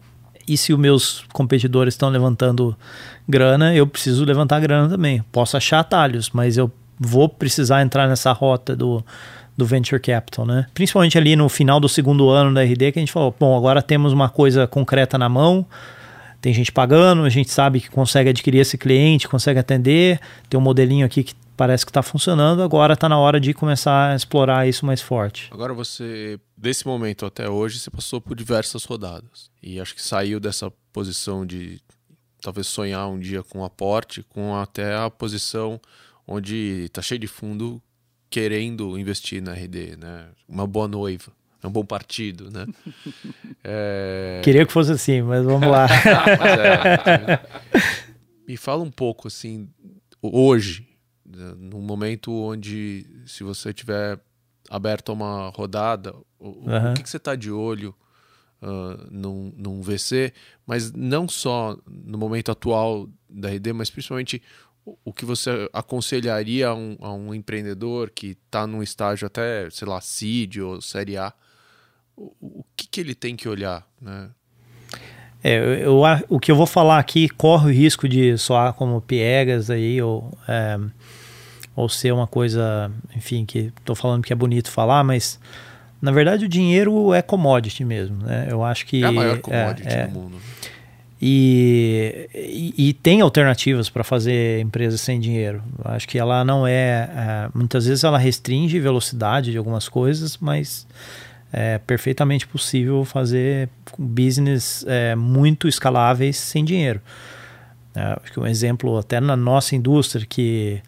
[0.48, 2.76] E se os meus competidores estão levantando
[3.28, 5.22] grana, eu preciso levantar grana também.
[5.30, 9.04] Posso achar atalhos, mas eu vou precisar entrar nessa rota do,
[9.56, 10.66] do venture capital, né?
[10.74, 13.80] Principalmente ali no final do segundo ano da RD que a gente falou, bom, agora
[13.80, 15.66] temos uma coisa concreta na mão,
[16.40, 20.62] tem gente pagando, a gente sabe que consegue adquirir esse cliente, consegue atender, tem um
[20.62, 24.68] modelinho aqui que parece que está funcionando, agora está na hora de começar a explorar
[24.68, 25.48] isso mais forte.
[25.52, 30.40] Agora você, desse momento até hoje, você passou por diversas rodadas e acho que saiu
[30.40, 31.80] dessa posição de
[32.42, 35.80] talvez sonhar um dia com aporte, com até a posição
[36.26, 37.80] onde está cheio de fundo
[38.34, 40.26] querendo investir na RD, né?
[40.48, 41.30] Uma boa noiva,
[41.62, 42.66] é um bom partido, né?
[43.66, 44.42] É...
[44.44, 45.86] Queria que fosse assim, mas vamos lá.
[46.44, 47.40] é,
[48.46, 49.70] Me fala um pouco assim,
[50.20, 50.86] hoje,
[51.24, 51.54] né?
[51.56, 54.20] num momento onde se você tiver
[54.68, 56.90] aberto a uma rodada, o, uhum.
[56.90, 57.94] o que, que, você está de olho
[58.60, 60.34] uh, num, num VC,
[60.66, 64.42] mas não só no momento atual da RD, mas principalmente
[65.04, 69.88] o que você aconselharia a um, a um empreendedor que está num estágio até, sei
[69.88, 71.32] lá, seed ou série A?
[72.16, 74.30] O, o que, que ele tem que olhar, né?
[75.42, 79.68] É, eu, o que eu vou falar aqui corre o risco de soar como piegas
[79.68, 80.78] aí, ou, é,
[81.76, 85.38] ou ser uma coisa, enfim, que estou falando que é bonito falar, mas
[86.00, 88.46] na verdade o dinheiro é commodity mesmo, né?
[88.50, 89.02] Eu acho que...
[89.02, 90.38] É a maior commodity é, do mundo.
[91.26, 95.62] E, e, tem alternativas para fazer empresas sem dinheiro.
[95.82, 100.86] Acho que ela não é, é, Muitas vezes ela restringe velocidade de algumas coisas, mas
[101.50, 107.00] é perfeitamente possível fazer business é, muito escaláveis sem dinheiro.
[107.94, 110.82] É, acho que um exemplo, até na nossa indústria, que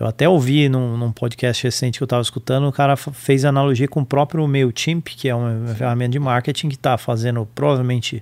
[0.00, 3.86] eu até ouvi num, num podcast recente que eu estava escutando, o cara fez analogia
[3.86, 8.20] com o próprio MailChimp, que é uma ferramenta de marketing que está fazendo provavelmente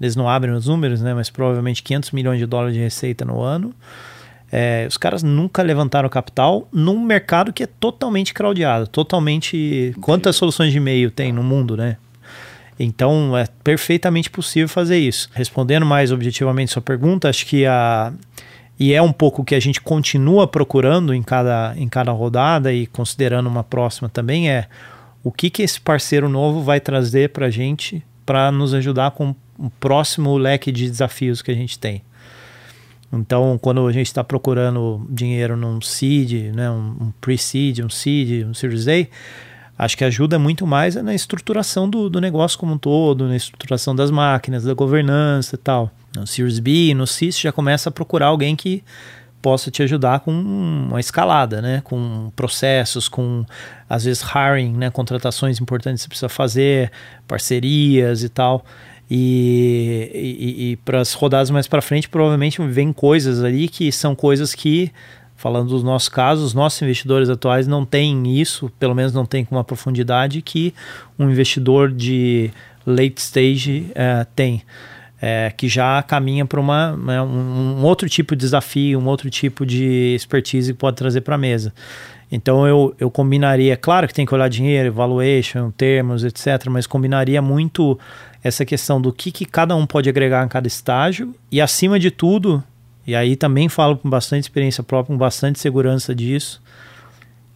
[0.00, 1.14] eles não abrem os números, né?
[1.14, 3.74] Mas provavelmente 500 milhões de dólares de receita no ano.
[4.50, 9.94] É, os caras nunca levantaram capital num mercado que é totalmente craudiado, totalmente.
[10.00, 11.96] Quantas soluções de e-mail tem no mundo, né?
[12.78, 15.28] Então é perfeitamente possível fazer isso.
[15.32, 18.12] Respondendo mais objetivamente sua pergunta, acho que a
[18.78, 22.86] e é um pouco que a gente continua procurando em cada, em cada rodada e
[22.86, 24.66] considerando uma próxima também é
[25.24, 29.34] o que que esse parceiro novo vai trazer para a gente para nos ajudar com
[29.58, 32.02] um próximo leque de desafios que a gente tem.
[33.12, 38.44] Então, quando a gente está procurando dinheiro num seed, né, um, um pre-seed, um seed,
[38.44, 39.06] um Series A,
[39.78, 43.94] acho que ajuda muito mais na estruturação do, do negócio como um todo, na estruturação
[43.94, 45.90] das máquinas, da governança e tal.
[46.14, 48.82] No Series B, no C, você já começa a procurar alguém que
[49.46, 51.80] possa te ajudar com uma escalada, né?
[51.84, 53.44] Com processos, com
[53.88, 54.90] às vezes hiring, né?
[54.90, 56.90] Contratações importantes que você precisa fazer,
[57.28, 58.64] parcerias e tal.
[59.10, 64.14] E, e, e para as rodadas mais para frente, provavelmente vem coisas ali que são
[64.14, 64.90] coisas que,
[65.36, 69.44] falando dos nossos casos, os nossos investidores atuais não têm isso, pelo menos não tem
[69.44, 70.74] com uma profundidade que
[71.18, 72.50] um investidor de
[72.84, 74.62] late stage uh, tem.
[75.18, 79.30] É, que já caminha para uma, né, um, um, outro tipo de desafio, um outro
[79.30, 81.72] tipo de expertise que pode trazer para a mesa.
[82.30, 87.40] Então eu, eu combinaria, claro que tem que olhar dinheiro, valuation, termos, etc., mas combinaria
[87.40, 87.98] muito
[88.46, 92.10] essa questão do que, que cada um pode agregar em cada estágio e, acima de
[92.10, 92.62] tudo,
[93.06, 96.62] e aí também falo com bastante experiência própria, com bastante segurança disso,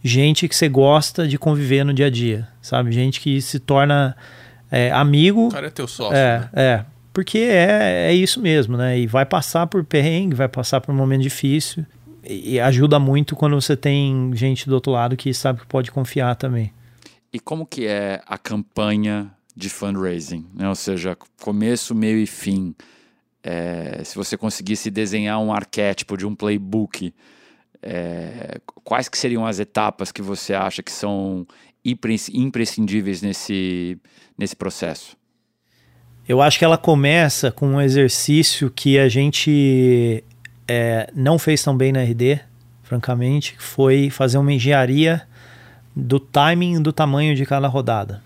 [0.03, 2.91] gente que você gosta de conviver no dia a dia, sabe?
[2.91, 4.15] Gente que se torna
[4.71, 5.47] é, amigo.
[5.47, 6.15] O cara é teu sócio.
[6.15, 6.49] É, né?
[6.53, 6.85] é.
[7.13, 8.97] Porque é, é isso mesmo, né?
[8.97, 11.85] E vai passar por perrengue, vai passar por um momento difícil.
[12.23, 15.91] E, e ajuda muito quando você tem gente do outro lado que sabe que pode
[15.91, 16.71] confiar também.
[17.33, 20.67] E como que é a campanha de fundraising, né?
[20.67, 22.75] ou seja, começo, meio e fim.
[23.43, 27.13] É, se você conseguisse desenhar um arquétipo de um playbook,
[27.81, 31.45] é, quais que seriam as etapas que você acha que são
[31.83, 33.97] imprescindíveis nesse,
[34.37, 35.17] nesse processo?
[36.27, 40.23] Eu acho que ela começa com um exercício que a gente
[40.67, 42.39] é, não fez tão bem na RD,
[42.83, 45.27] francamente, que foi fazer uma engenharia
[45.95, 48.21] do timing e do tamanho de cada rodada.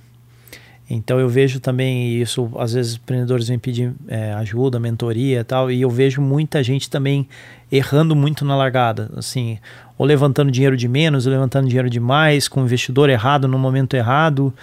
[0.89, 5.71] Então eu vejo também isso, às vezes empreendedores vêm pedir é, ajuda, mentoria e tal,
[5.71, 7.27] e eu vejo muita gente também
[7.71, 9.57] errando muito na largada, assim,
[9.97, 13.57] ou levantando dinheiro de menos, ou levantando dinheiro de mais, com o investidor errado no
[13.57, 14.53] momento errado.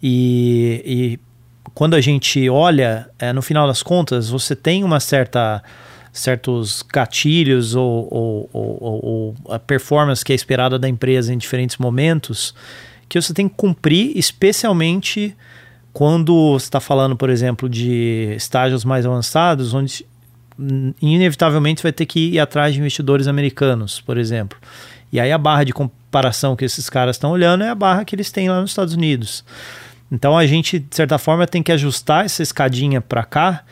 [0.00, 1.20] E, e
[1.74, 5.62] quando a gente olha, é, no final das contas, você tem uma certa
[6.12, 11.76] certos gatilhos ou, ou, ou, ou, a performance que é esperada da empresa em diferentes
[11.76, 12.54] momentos
[13.08, 15.36] que você tem que cumprir, especialmente
[15.98, 20.06] quando você está falando, por exemplo, de estágios mais avançados, onde
[21.02, 24.56] inevitavelmente vai ter que ir atrás de investidores americanos, por exemplo.
[25.12, 28.14] E aí a barra de comparação que esses caras estão olhando é a barra que
[28.14, 29.44] eles têm lá nos Estados Unidos.
[30.08, 33.64] Então a gente, de certa forma, tem que ajustar essa escadinha para cá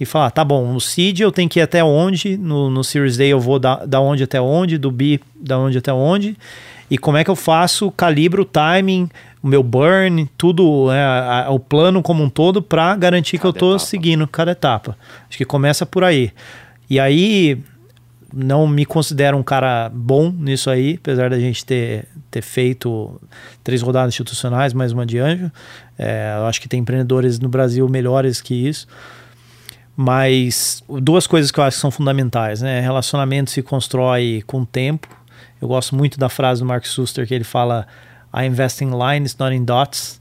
[0.00, 3.20] e falar, tá bom, no seed eu tenho que ir até onde, no, no Series
[3.20, 6.34] A eu vou da, da onde até onde, do B da onde até onde,
[6.90, 9.10] e como é que eu faço, calibro o timing,
[9.44, 13.42] o meu burn, tudo, é, a, a, o plano como um todo para garantir cada
[13.42, 14.96] que eu estou seguindo cada etapa.
[15.28, 16.32] Acho que começa por aí.
[16.88, 17.62] E aí,
[18.32, 23.20] não me considero um cara bom nisso aí, apesar da gente ter, ter feito
[23.62, 25.52] três rodadas institucionais, mais uma de anjo.
[25.98, 28.88] É, eu acho que tem empreendedores no Brasil melhores que isso.
[29.94, 32.80] Mas duas coisas que eu acho que são fundamentais, né?
[32.80, 35.06] Relacionamento se constrói com tempo.
[35.60, 37.86] Eu gosto muito da frase do Mark Suster que ele fala:
[38.34, 40.20] I invest in lines, not in dots.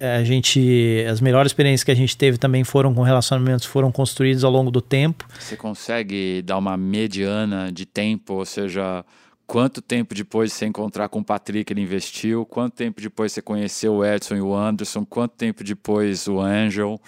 [0.00, 3.90] É, a gente, as melhores experiências que a gente teve também foram com relacionamentos foram
[3.90, 5.26] construídos ao longo do tempo.
[5.38, 9.04] Você consegue dar uma mediana de tempo, ou seja,
[9.44, 13.42] quanto tempo depois de você encontrar com o Patrick ele investiu, quanto tempo depois você
[13.42, 17.00] conheceu o Edson e o Anderson, quanto tempo depois o Angel?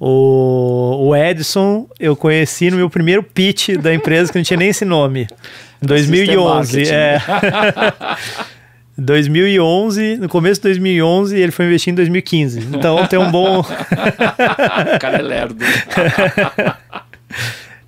[0.00, 4.70] O, o Edson eu conheci no meu primeiro pitch da empresa que não tinha nem
[4.70, 5.28] esse nome.
[5.80, 6.88] Em 2011.
[6.88, 7.18] É.
[8.98, 12.60] 2011, no começo de 2011, ele foi investir em 2015.
[12.60, 13.60] Então tem um bom.
[13.60, 15.56] o cara é lerdo.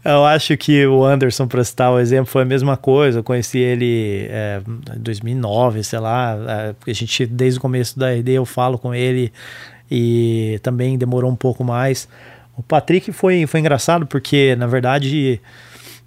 [0.04, 3.18] Eu acho que o Anderson, para citar o exemplo, foi a mesma coisa.
[3.18, 4.62] Eu conheci ele é,
[4.96, 6.36] em 2009, sei lá.
[6.48, 9.30] É, a gente, desde o começo da RD, eu falo com ele
[9.90, 12.08] e também demorou um pouco mais.
[12.56, 15.40] O Patrick foi, foi engraçado porque, na verdade,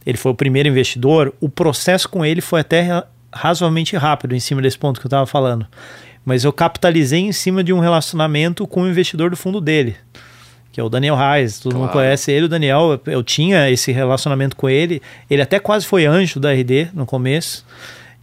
[0.06, 1.34] ele foi o primeiro investidor.
[1.40, 5.26] O processo com ele foi até razoavelmente rápido em cima desse ponto que eu estava
[5.26, 5.66] falando.
[6.24, 9.96] Mas eu capitalizei em cima de um relacionamento com o investidor do fundo dele,
[10.72, 11.60] que é o Daniel Reis.
[11.60, 11.86] Todo claro.
[11.86, 13.00] mundo conhece ele, o Daniel.
[13.08, 15.02] Eu, tinha esse relacionamento com ele.
[15.30, 17.66] Ele até quase foi anjo da RD no começo.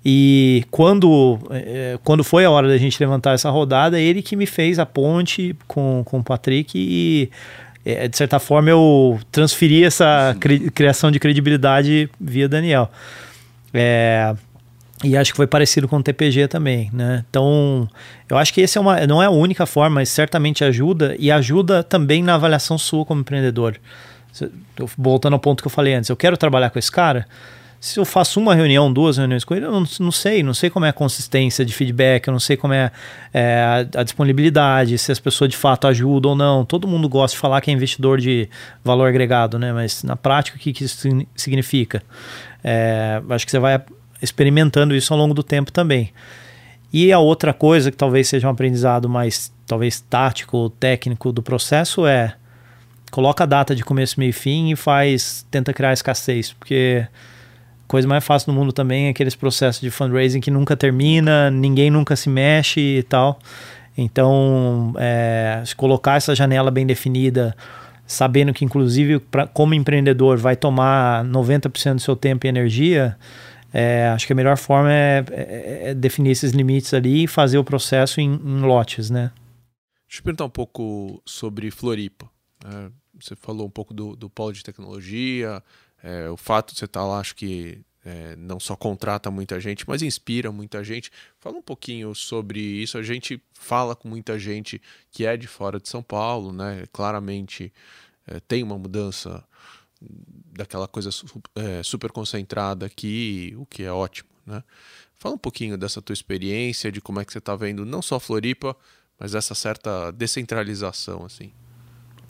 [0.05, 4.47] E quando, é, quando foi a hora da gente levantar essa rodada, ele que me
[4.47, 7.29] fez a ponte com, com o Patrick e,
[7.85, 12.91] é, de certa forma, eu transferi essa cri, criação de credibilidade via Daniel.
[13.75, 14.35] É,
[15.05, 17.25] e acho que foi parecido com o TPG também, né?
[17.31, 17.89] Então,
[18.29, 21.31] eu acho que esse é uma, não é a única forma, mas certamente ajuda e
[21.31, 23.77] ajuda também na avaliação sua como empreendedor.
[24.97, 27.27] Voltando ao ponto que eu falei antes, eu quero trabalhar com esse cara,
[27.81, 30.69] se eu faço uma reunião, duas reuniões com ele, eu não, não sei, não sei
[30.69, 32.91] como é a consistência de feedback, eu não sei como é,
[33.33, 36.65] é a, a, disponibilidade, se as pessoas de fato ajudam ou não.
[36.65, 38.49] Todo mundo gosta de falar que é investidor de
[38.83, 39.73] valor agregado, né?
[39.73, 41.07] Mas na prática, o que, que isso
[41.37, 42.03] significa?
[42.65, 43.81] É, acho que você vai
[44.21, 46.13] experimentando isso ao longo do tempo também.
[46.93, 52.07] E a outra coisa que talvez seja um aprendizado mais talvez tático, técnico do processo
[52.07, 52.35] é
[53.11, 57.07] coloca a data de começo, meio e fim e faz tenta criar escassez, porque
[57.87, 61.91] coisa mais fácil no mundo também é aqueles processos de fundraising que nunca termina, ninguém
[61.91, 63.39] nunca se mexe e tal.
[63.97, 67.57] Então, é, se colocar essa janela bem definida,
[68.07, 73.17] sabendo que, inclusive, pra, como empreendedor, vai tomar 90% do seu tempo e energia,
[73.73, 77.59] é, acho que a melhor forma é, é, é, definir esses limites ali e fazer
[77.59, 79.31] o processo em, em lotes, né?
[80.07, 82.31] Deixa eu perguntar um pouco sobre Floripa.
[82.65, 85.63] É, você falou um pouco do, do polo de tecnologia,
[86.03, 89.61] é, o fato de você estar tá lá, acho que é, não só contrata muita
[89.61, 91.11] gente, mas inspira muita gente.
[91.39, 92.97] Fala um pouquinho sobre isso.
[92.97, 96.85] A gente fala com muita gente que é de fora de São Paulo, né?
[96.91, 97.73] Claramente
[98.47, 99.43] tem uma mudança
[100.01, 101.11] daquela coisa
[101.55, 104.63] é, super concentrada aqui, o que é ótimo, né?
[105.17, 108.21] Fala um pouquinho dessa tua experiência, de como é que você está vendo não só
[108.21, 108.77] Floripa,
[109.19, 111.51] mas essa certa descentralização, assim.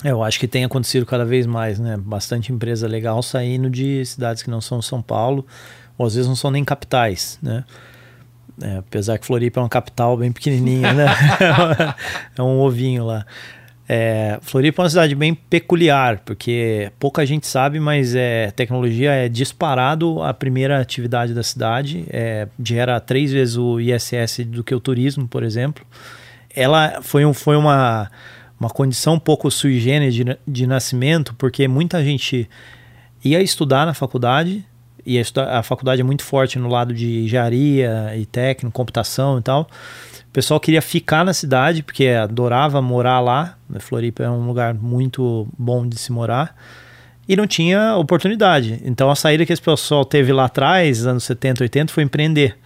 [0.02, 1.96] É, eu acho que tem acontecido cada vez mais, né?
[1.98, 5.46] Bastante empresa legal saindo de cidades que não são São Paulo,
[5.98, 7.64] ou às vezes não são nem capitais, né?
[8.60, 11.06] É, apesar que Floripa é uma capital bem pequenininha, né?
[12.36, 13.26] é um ovinho lá.
[13.90, 19.30] É, Floripa é uma cidade bem peculiar, porque pouca gente sabe, mas é, tecnologia é
[19.30, 22.04] disparado a primeira atividade da cidade.
[22.10, 25.86] É, gera três vezes o ISS do que o turismo, por exemplo.
[26.54, 28.10] ela foi, um, foi uma,
[28.60, 32.48] uma condição um pouco sui generis de, de nascimento, porque muita gente
[33.24, 34.66] ia estudar na faculdade,
[35.06, 35.22] e a,
[35.58, 39.66] a faculdade é muito forte no lado de engenharia e técnico, computação e tal.
[40.28, 43.56] O pessoal queria ficar na cidade, porque adorava morar lá.
[43.80, 46.54] Floripa é um lugar muito bom de se morar.
[47.26, 48.80] E não tinha oportunidade.
[48.84, 52.56] Então a saída que esse pessoal teve lá atrás, anos 70, 80, foi empreender.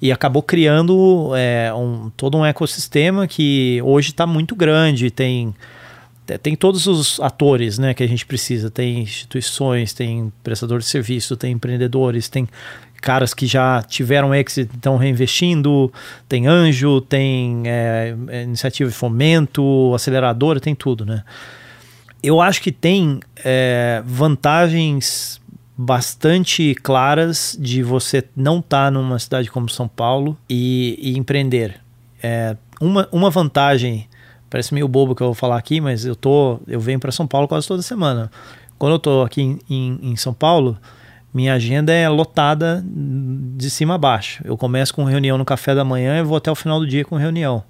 [0.00, 5.10] E acabou criando é, um, todo um ecossistema que hoje está muito grande.
[5.10, 5.54] Tem
[6.38, 8.70] tem todos os atores né, que a gente precisa.
[8.70, 12.48] Tem instituições, tem prestadores de serviço, tem empreendedores, tem
[13.00, 15.92] caras que já tiveram exit estão reinvestindo,
[16.28, 21.24] tem anjo, tem é, é, iniciativa de fomento, aceleradora, tem tudo, né?
[22.22, 25.40] Eu acho que tem é, vantagens
[25.76, 31.80] bastante claras de você não estar tá numa cidade como São Paulo e, e empreender.
[32.22, 34.06] É, uma, uma vantagem,
[34.50, 37.26] parece meio bobo que eu vou falar aqui, mas eu tô, eu venho para São
[37.26, 38.30] Paulo quase toda semana.
[38.78, 40.76] Quando eu estou aqui em, em, em São Paulo,
[41.32, 44.42] minha agenda é lotada de cima a baixo.
[44.44, 47.04] Eu começo com reunião no café da manhã e vou até o final do dia
[47.04, 47.62] com reunião.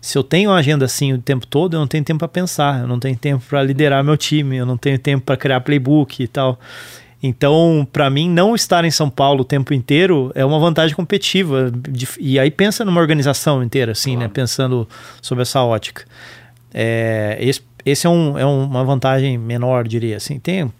[0.00, 2.80] Se eu tenho uma agenda assim o tempo todo, eu não tenho tempo para pensar,
[2.80, 6.22] eu não tenho tempo para liderar meu time, eu não tenho tempo para criar playbook
[6.22, 6.58] e tal.
[7.22, 11.70] Então, para mim, não estar em São Paulo o tempo inteiro é uma vantagem competitiva.
[12.18, 14.16] e aí pensa numa organização inteira, assim, né?
[14.16, 14.28] claro.
[14.28, 14.34] né?
[14.34, 14.88] Pensando
[15.20, 16.04] sobre essa ótica.
[16.72, 20.38] É, esse esse é, um, é uma vantagem menor, diria assim.
[20.38, 20.70] Tem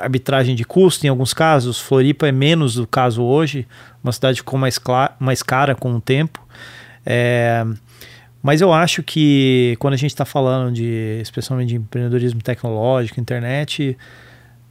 [0.00, 1.80] arbitragem de custo em alguns casos.
[1.80, 3.66] Floripa é menos o caso hoje,
[4.02, 4.80] uma cidade com mais,
[5.18, 6.40] mais cara com o tempo.
[7.04, 7.64] É,
[8.42, 13.96] mas eu acho que quando a gente está falando de, especialmente de empreendedorismo tecnológico, internet,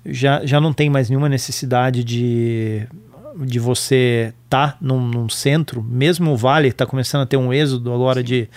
[0.06, 2.88] já, já não tem mais nenhuma necessidade de,
[3.36, 5.84] de você estar tá num, num centro.
[5.84, 8.50] Mesmo o Vale está começando a ter um êxodo agora de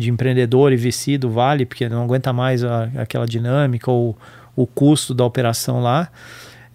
[0.00, 4.16] de empreendedor e VC do Vale, porque não aguenta mais a, aquela dinâmica ou
[4.54, 6.08] o custo da operação lá.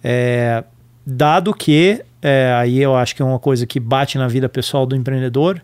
[0.02, 0.64] É,
[1.06, 4.86] dado que, é, aí eu acho que é uma coisa que bate na vida pessoal
[4.86, 5.60] do empreendedor,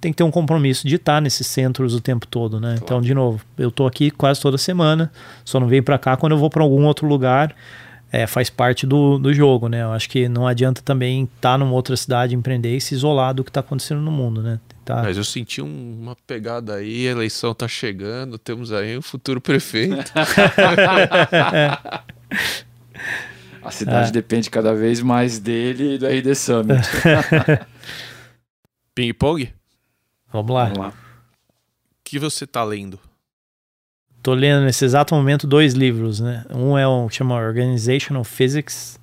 [0.00, 2.68] tem que ter um compromisso de estar nesses centros o tempo todo, né?
[2.68, 2.84] Claro.
[2.84, 5.10] Então, de novo, eu estou aqui quase toda semana,
[5.44, 7.54] só não venho para cá quando eu vou para algum outro lugar.
[8.12, 9.82] É, faz parte do, do jogo, né?
[9.82, 13.34] Eu acho que não adianta também estar tá numa outra cidade, empreender e se isolar
[13.34, 14.60] do que está acontecendo no mundo, né?
[14.86, 15.02] Tá.
[15.02, 19.40] Mas eu senti um, uma pegada aí, a eleição tá chegando, temos aí um futuro
[19.40, 20.12] prefeito.
[23.60, 24.12] a cidade é.
[24.12, 26.86] depende cada vez mais dele e do RD Summit.
[28.94, 29.52] Ping pong?
[30.32, 30.66] Vamos lá.
[30.66, 30.88] Vamos lá.
[30.90, 30.92] O
[32.04, 33.00] que você tá lendo?
[34.22, 36.44] Tô lendo nesse exato momento dois livros, né?
[36.48, 39.00] Um é um chama Organizational Physics.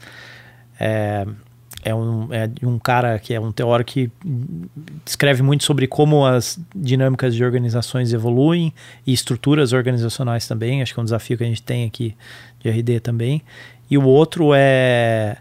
[0.79, 1.27] É,
[1.83, 4.11] é um, é um cara que é um teórico que
[5.05, 8.73] escreve muito sobre como as dinâmicas de organizações evoluem
[9.05, 10.81] e estruturas organizacionais também.
[10.81, 12.15] Acho que é um desafio que a gente tem aqui
[12.59, 13.41] de RD também.
[13.89, 15.37] E o outro é.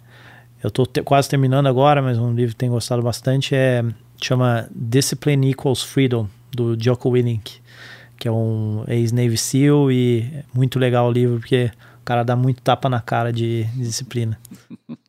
[0.63, 3.85] Eu estou te, quase terminando agora, mas um livro que tenho gostado bastante é
[4.21, 7.61] chama Discipline Equals Freedom, do Jocko Willink,
[8.19, 12.37] que é um ex-Navy SEAL e é muito legal o livro porque o cara dá
[12.37, 14.39] muito tapa na cara de, de disciplina.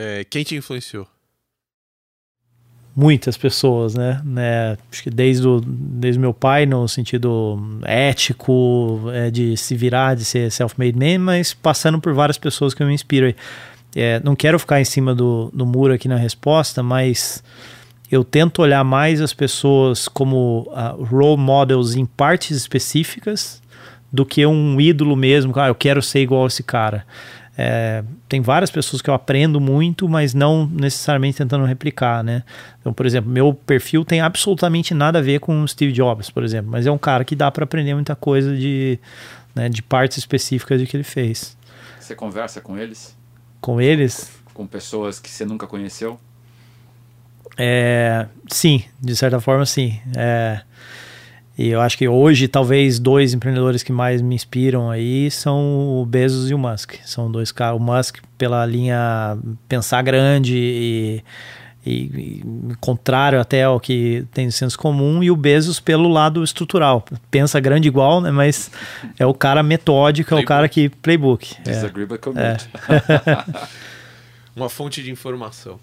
[0.00, 1.08] É, quem te influenciou?
[2.94, 4.22] Muitas pessoas, né?
[4.24, 4.78] né?
[4.92, 10.24] Acho que desde o desde meu pai, no sentido ético, é, de se virar, de
[10.24, 13.34] ser self-made man, mas passando por várias pessoas que eu me inspiro.
[13.96, 17.42] É, não quero ficar em cima do, do muro aqui na resposta, mas
[18.08, 23.60] eu tento olhar mais as pessoas como uh, role models em partes específicas
[24.12, 25.52] do que um ídolo mesmo.
[25.56, 27.04] Ah, eu quero ser igual a esse cara.
[27.60, 32.44] É, tem várias pessoas que eu aprendo muito, mas não necessariamente tentando replicar, né?
[32.80, 36.70] Então, por exemplo, meu perfil tem absolutamente nada a ver com Steve Jobs, por exemplo,
[36.70, 39.00] mas é um cara que dá para aprender muita coisa de,
[39.56, 41.58] né, de partes específicas de que ele fez.
[41.98, 43.18] Você conversa com eles?
[43.60, 44.30] Com eles?
[44.54, 46.16] Com pessoas que você nunca conheceu?
[47.56, 50.00] É, sim, de certa forma, sim.
[50.16, 50.60] É,
[51.58, 56.06] e eu acho que hoje, talvez, dois empreendedores que mais me inspiram aí são o
[56.06, 56.94] Bezos e o Musk.
[57.04, 57.80] São dois caras.
[57.80, 59.36] O Musk, pela linha
[59.68, 61.24] pensar grande e,
[61.84, 62.42] e, e,
[62.80, 67.04] contrário até ao que tem no senso comum, e o Bezos pelo lado estrutural.
[67.28, 68.30] Pensa grande igual, né?
[68.30, 68.70] Mas
[69.18, 70.88] é o cara metódico, é o cara que.
[70.88, 71.56] Playbook.
[71.64, 72.06] Disagree, é.
[72.06, 72.68] but commit.
[72.88, 73.68] É.
[74.54, 75.80] Uma fonte de informação.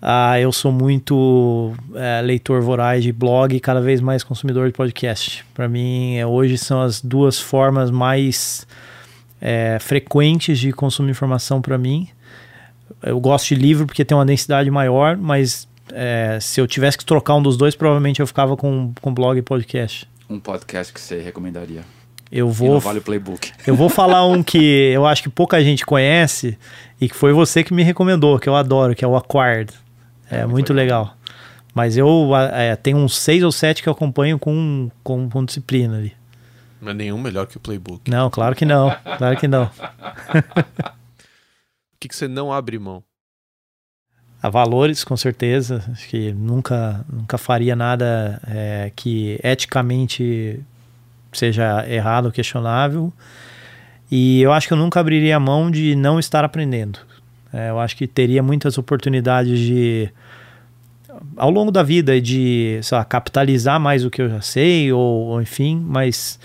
[0.00, 4.74] Ah, eu sou muito é, leitor voraz de blog e cada vez mais consumidor de
[4.74, 5.44] podcast.
[5.54, 8.66] Para mim, é, hoje são as duas formas mais
[9.40, 12.08] é, frequentes de consumir informação para mim.
[13.02, 17.04] Eu gosto de livro porque tem uma densidade maior, mas é, se eu tivesse que
[17.04, 20.08] trocar um dos dois, provavelmente eu ficava com, com blog e podcast.
[20.28, 21.82] Um podcast que você recomendaria?
[22.32, 22.80] Eu vou.
[22.80, 23.00] vale.
[23.66, 26.58] Eu vou falar um que eu acho que pouca gente conhece
[27.00, 29.72] e que foi você que me recomendou, que eu adoro, que é o Acquired.
[30.30, 31.04] É, muito legal.
[31.04, 31.16] legal.
[31.74, 35.96] Mas eu é, tenho uns seis ou sete que eu acompanho com, com, com disciplina
[35.96, 36.12] ali.
[36.80, 38.08] Não é nenhum melhor que o playbook.
[38.08, 38.94] Não, claro que não.
[39.18, 39.64] Claro que não.
[39.64, 39.70] o
[41.98, 43.02] que, que você não abre mão?
[44.40, 45.82] A valores, com certeza.
[45.90, 50.60] Acho que nunca, nunca faria nada é, que eticamente
[51.32, 53.12] seja errado ou questionável.
[54.10, 57.00] E eu acho que eu nunca abriria a mão de não estar aprendendo.
[57.54, 60.10] É, eu acho que teria muitas oportunidades de,
[61.36, 65.26] ao longo da vida, de sei lá, capitalizar mais o que eu já sei, ou,
[65.26, 66.36] ou enfim, mas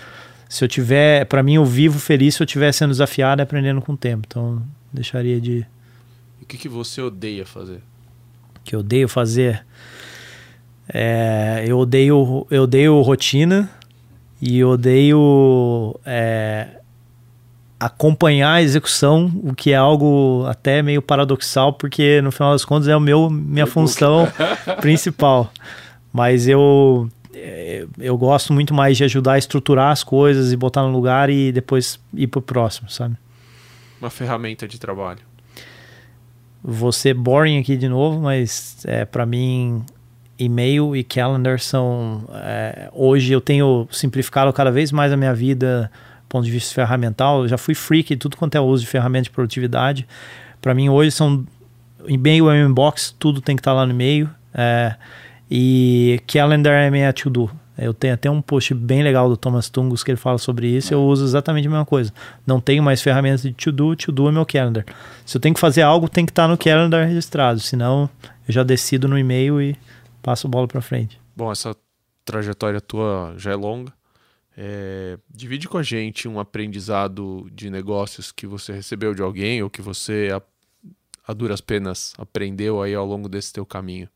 [0.48, 3.80] se eu tiver, para mim, eu vivo feliz se eu estiver sendo desafiado e aprendendo
[3.80, 4.24] com o tempo.
[4.28, 5.66] Então, deixaria de.
[6.40, 7.80] O que, que você odeia fazer?
[8.62, 9.66] Que eu odeio fazer.
[10.88, 13.68] É, eu odeio, eu odeio rotina
[14.40, 16.79] e eu odeio é,
[17.80, 22.86] acompanhar a execução, o que é algo até meio paradoxal, porque no final das contas
[22.86, 24.28] é o meu minha função
[24.82, 25.50] principal.
[26.12, 30.82] Mas eu é, eu gosto muito mais de ajudar a estruturar as coisas e botar
[30.82, 33.16] no lugar e depois ir pro próximo, sabe?
[33.98, 35.20] Uma ferramenta de trabalho.
[36.92, 39.82] Ser boring aqui de novo, mas é, para mim
[40.38, 45.90] e-mail e calendar são é, hoje eu tenho simplificado cada vez mais a minha vida
[46.30, 49.30] ponto de vista ferramental, eu já fui freak tudo quanto é uso de ferramenta de
[49.30, 50.06] produtividade.
[50.62, 51.44] Para mim, hoje são
[52.06, 54.30] e-mail é inbox, tudo tem que estar tá lá no e-mail.
[54.54, 54.94] É,
[55.50, 57.50] e calendar é minha to-do.
[57.76, 60.92] Eu tenho até um post bem legal do Thomas Tungus que ele fala sobre isso.
[60.92, 62.12] Eu uso exatamente a mesma coisa.
[62.46, 64.84] Não tenho mais ferramentas de to-do, to-do é meu calendar.
[65.24, 67.58] Se eu tenho que fazer algo, tem que estar tá no calendar registrado.
[67.58, 68.08] Senão,
[68.46, 69.76] eu já decido no e-mail e
[70.22, 71.18] passo a bola para frente.
[71.34, 71.74] Bom, essa
[72.24, 73.92] trajetória tua já é longa.
[74.62, 79.70] É, divide com a gente um aprendizado de negócios que você recebeu de alguém ou
[79.70, 80.42] que você a,
[81.26, 84.06] a duras penas aprendeu aí ao longo desse teu caminho.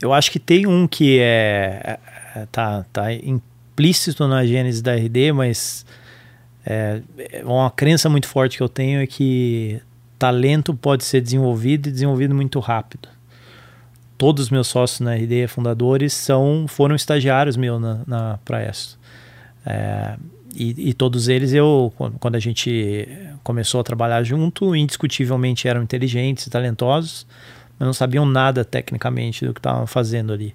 [0.00, 1.98] Eu acho que tem um que é,
[2.34, 5.84] é tá, tá implícito na gênese da RD, mas
[6.64, 9.78] é, é uma crença muito forte que eu tenho é que
[10.18, 13.10] talento pode ser desenvolvido e desenvolvido muito rápido.
[14.16, 18.97] Todos os meus sócios na RD, fundadores, são, foram estagiários meus na, na Praesto.
[19.68, 20.16] É,
[20.56, 23.06] e, e, todos eles, eu, quando a gente
[23.44, 27.26] começou a trabalhar junto, indiscutivelmente eram inteligentes e talentosos,
[27.78, 30.54] mas não sabiam nada tecnicamente do que estavam fazendo ali.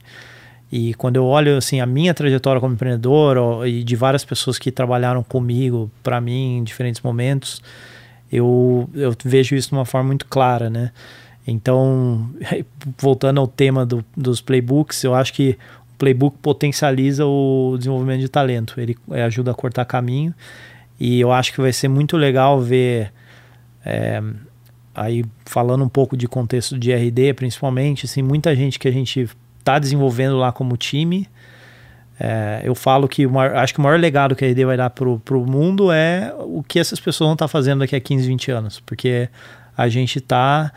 [0.72, 4.72] E quando eu olho assim a minha trajetória como empreendedor e de várias pessoas que
[4.72, 7.61] trabalharam comigo, para mim, em diferentes momentos,
[8.32, 10.91] eu, eu vejo isso de uma forma muito clara, né?
[11.45, 12.32] Então,
[12.97, 15.55] voltando ao tema do, dos playbooks, eu acho que
[15.97, 20.33] playbook potencializa o desenvolvimento de talento, ele é, ajuda a cortar caminho
[20.99, 23.11] e eu acho que vai ser muito legal ver
[23.85, 24.21] é,
[24.95, 29.29] aí falando um pouco de contexto de RD principalmente, assim, muita gente que a gente
[29.59, 31.27] está desenvolvendo lá como time.
[32.19, 34.89] É, eu falo que maior, acho que o maior legado que a RD vai dar
[34.89, 38.27] para o mundo é o que essas pessoas vão estar tá fazendo daqui a 15,
[38.27, 39.29] 20 anos, porque
[39.75, 40.71] a gente está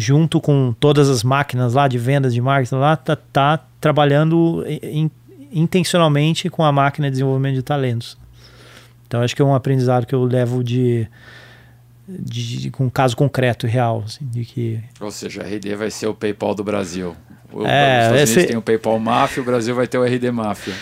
[0.00, 5.10] junto com todas as máquinas lá de vendas, de marketing lá, tá, tá trabalhando in,
[5.52, 8.16] intencionalmente com a máquina de desenvolvimento de talentos.
[9.06, 11.06] Então acho que é um aprendizado que eu levo de,
[12.08, 14.80] de, de com um caso concreto e real, assim, de que.
[14.98, 17.14] Ou seja, a RD vai ser o PayPal do Brasil.
[17.52, 18.46] O, é, os Estados esse...
[18.46, 20.74] tem o PayPal Máfia, o Brasil vai ter o RD Máfia.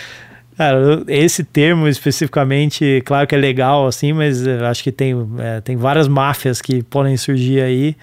[0.56, 5.76] Cara, esse termo especificamente, claro que é legal, assim, mas acho que tem, é, tem
[5.76, 7.96] várias máfias que podem surgir aí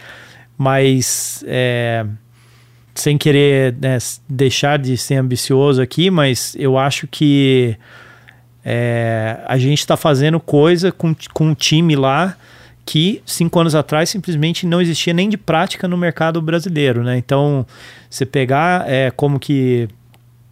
[0.57, 2.05] mas é,
[2.93, 3.97] sem querer né,
[4.27, 7.77] deixar de ser ambicioso aqui, mas eu acho que
[8.63, 12.35] é, a gente está fazendo coisa com, com um time lá
[12.85, 17.17] que cinco anos atrás simplesmente não existia nem de prática no mercado brasileiro, né?
[17.17, 17.65] Então,
[18.09, 19.89] você pegar é, como que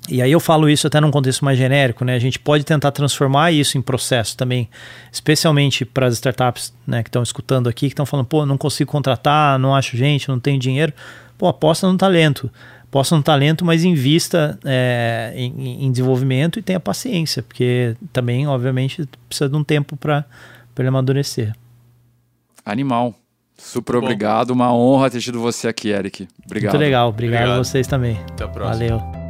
[0.10, 2.16] e aí eu falo isso até num contexto mais genérico, né?
[2.16, 4.70] A gente pode tentar transformar isso em processo também,
[5.12, 8.92] especialmente para as startups né, que estão escutando aqui, que estão falando, pô, não consigo
[8.92, 10.92] contratar, não acho gente, não tenho dinheiro.
[11.38, 12.52] Pô, aposta no talento.
[12.84, 19.08] Aposta no talento, mas invista é, em, em, desenvolvimento e tenha paciência, porque também, obviamente,
[19.28, 20.26] precisa de um tempo para
[20.78, 21.56] ele amadurecer.
[22.64, 23.16] Animal.
[23.58, 24.00] Super Bom.
[24.00, 26.28] obrigado, uma honra ter tido você aqui, Eric.
[26.46, 26.74] Obrigado.
[26.74, 27.60] Muito legal, obrigado, obrigado.
[27.60, 28.18] a vocês também.
[28.32, 28.98] Até a próxima.
[28.98, 29.23] Valeu.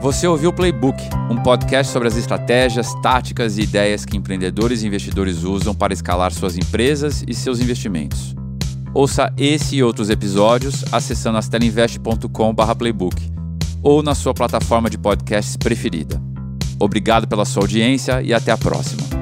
[0.00, 4.86] Você ouviu o Playbook, um podcast sobre as estratégias, táticas e ideias que empreendedores e
[4.86, 8.34] investidores usam para escalar suas empresas e seus investimentos.
[8.94, 13.16] Ouça esse e outros episódios acessando astelinvest.com/playbook
[13.82, 16.20] ou na sua plataforma de podcasts preferida.
[16.78, 19.15] Obrigado pela sua audiência e até a próxima.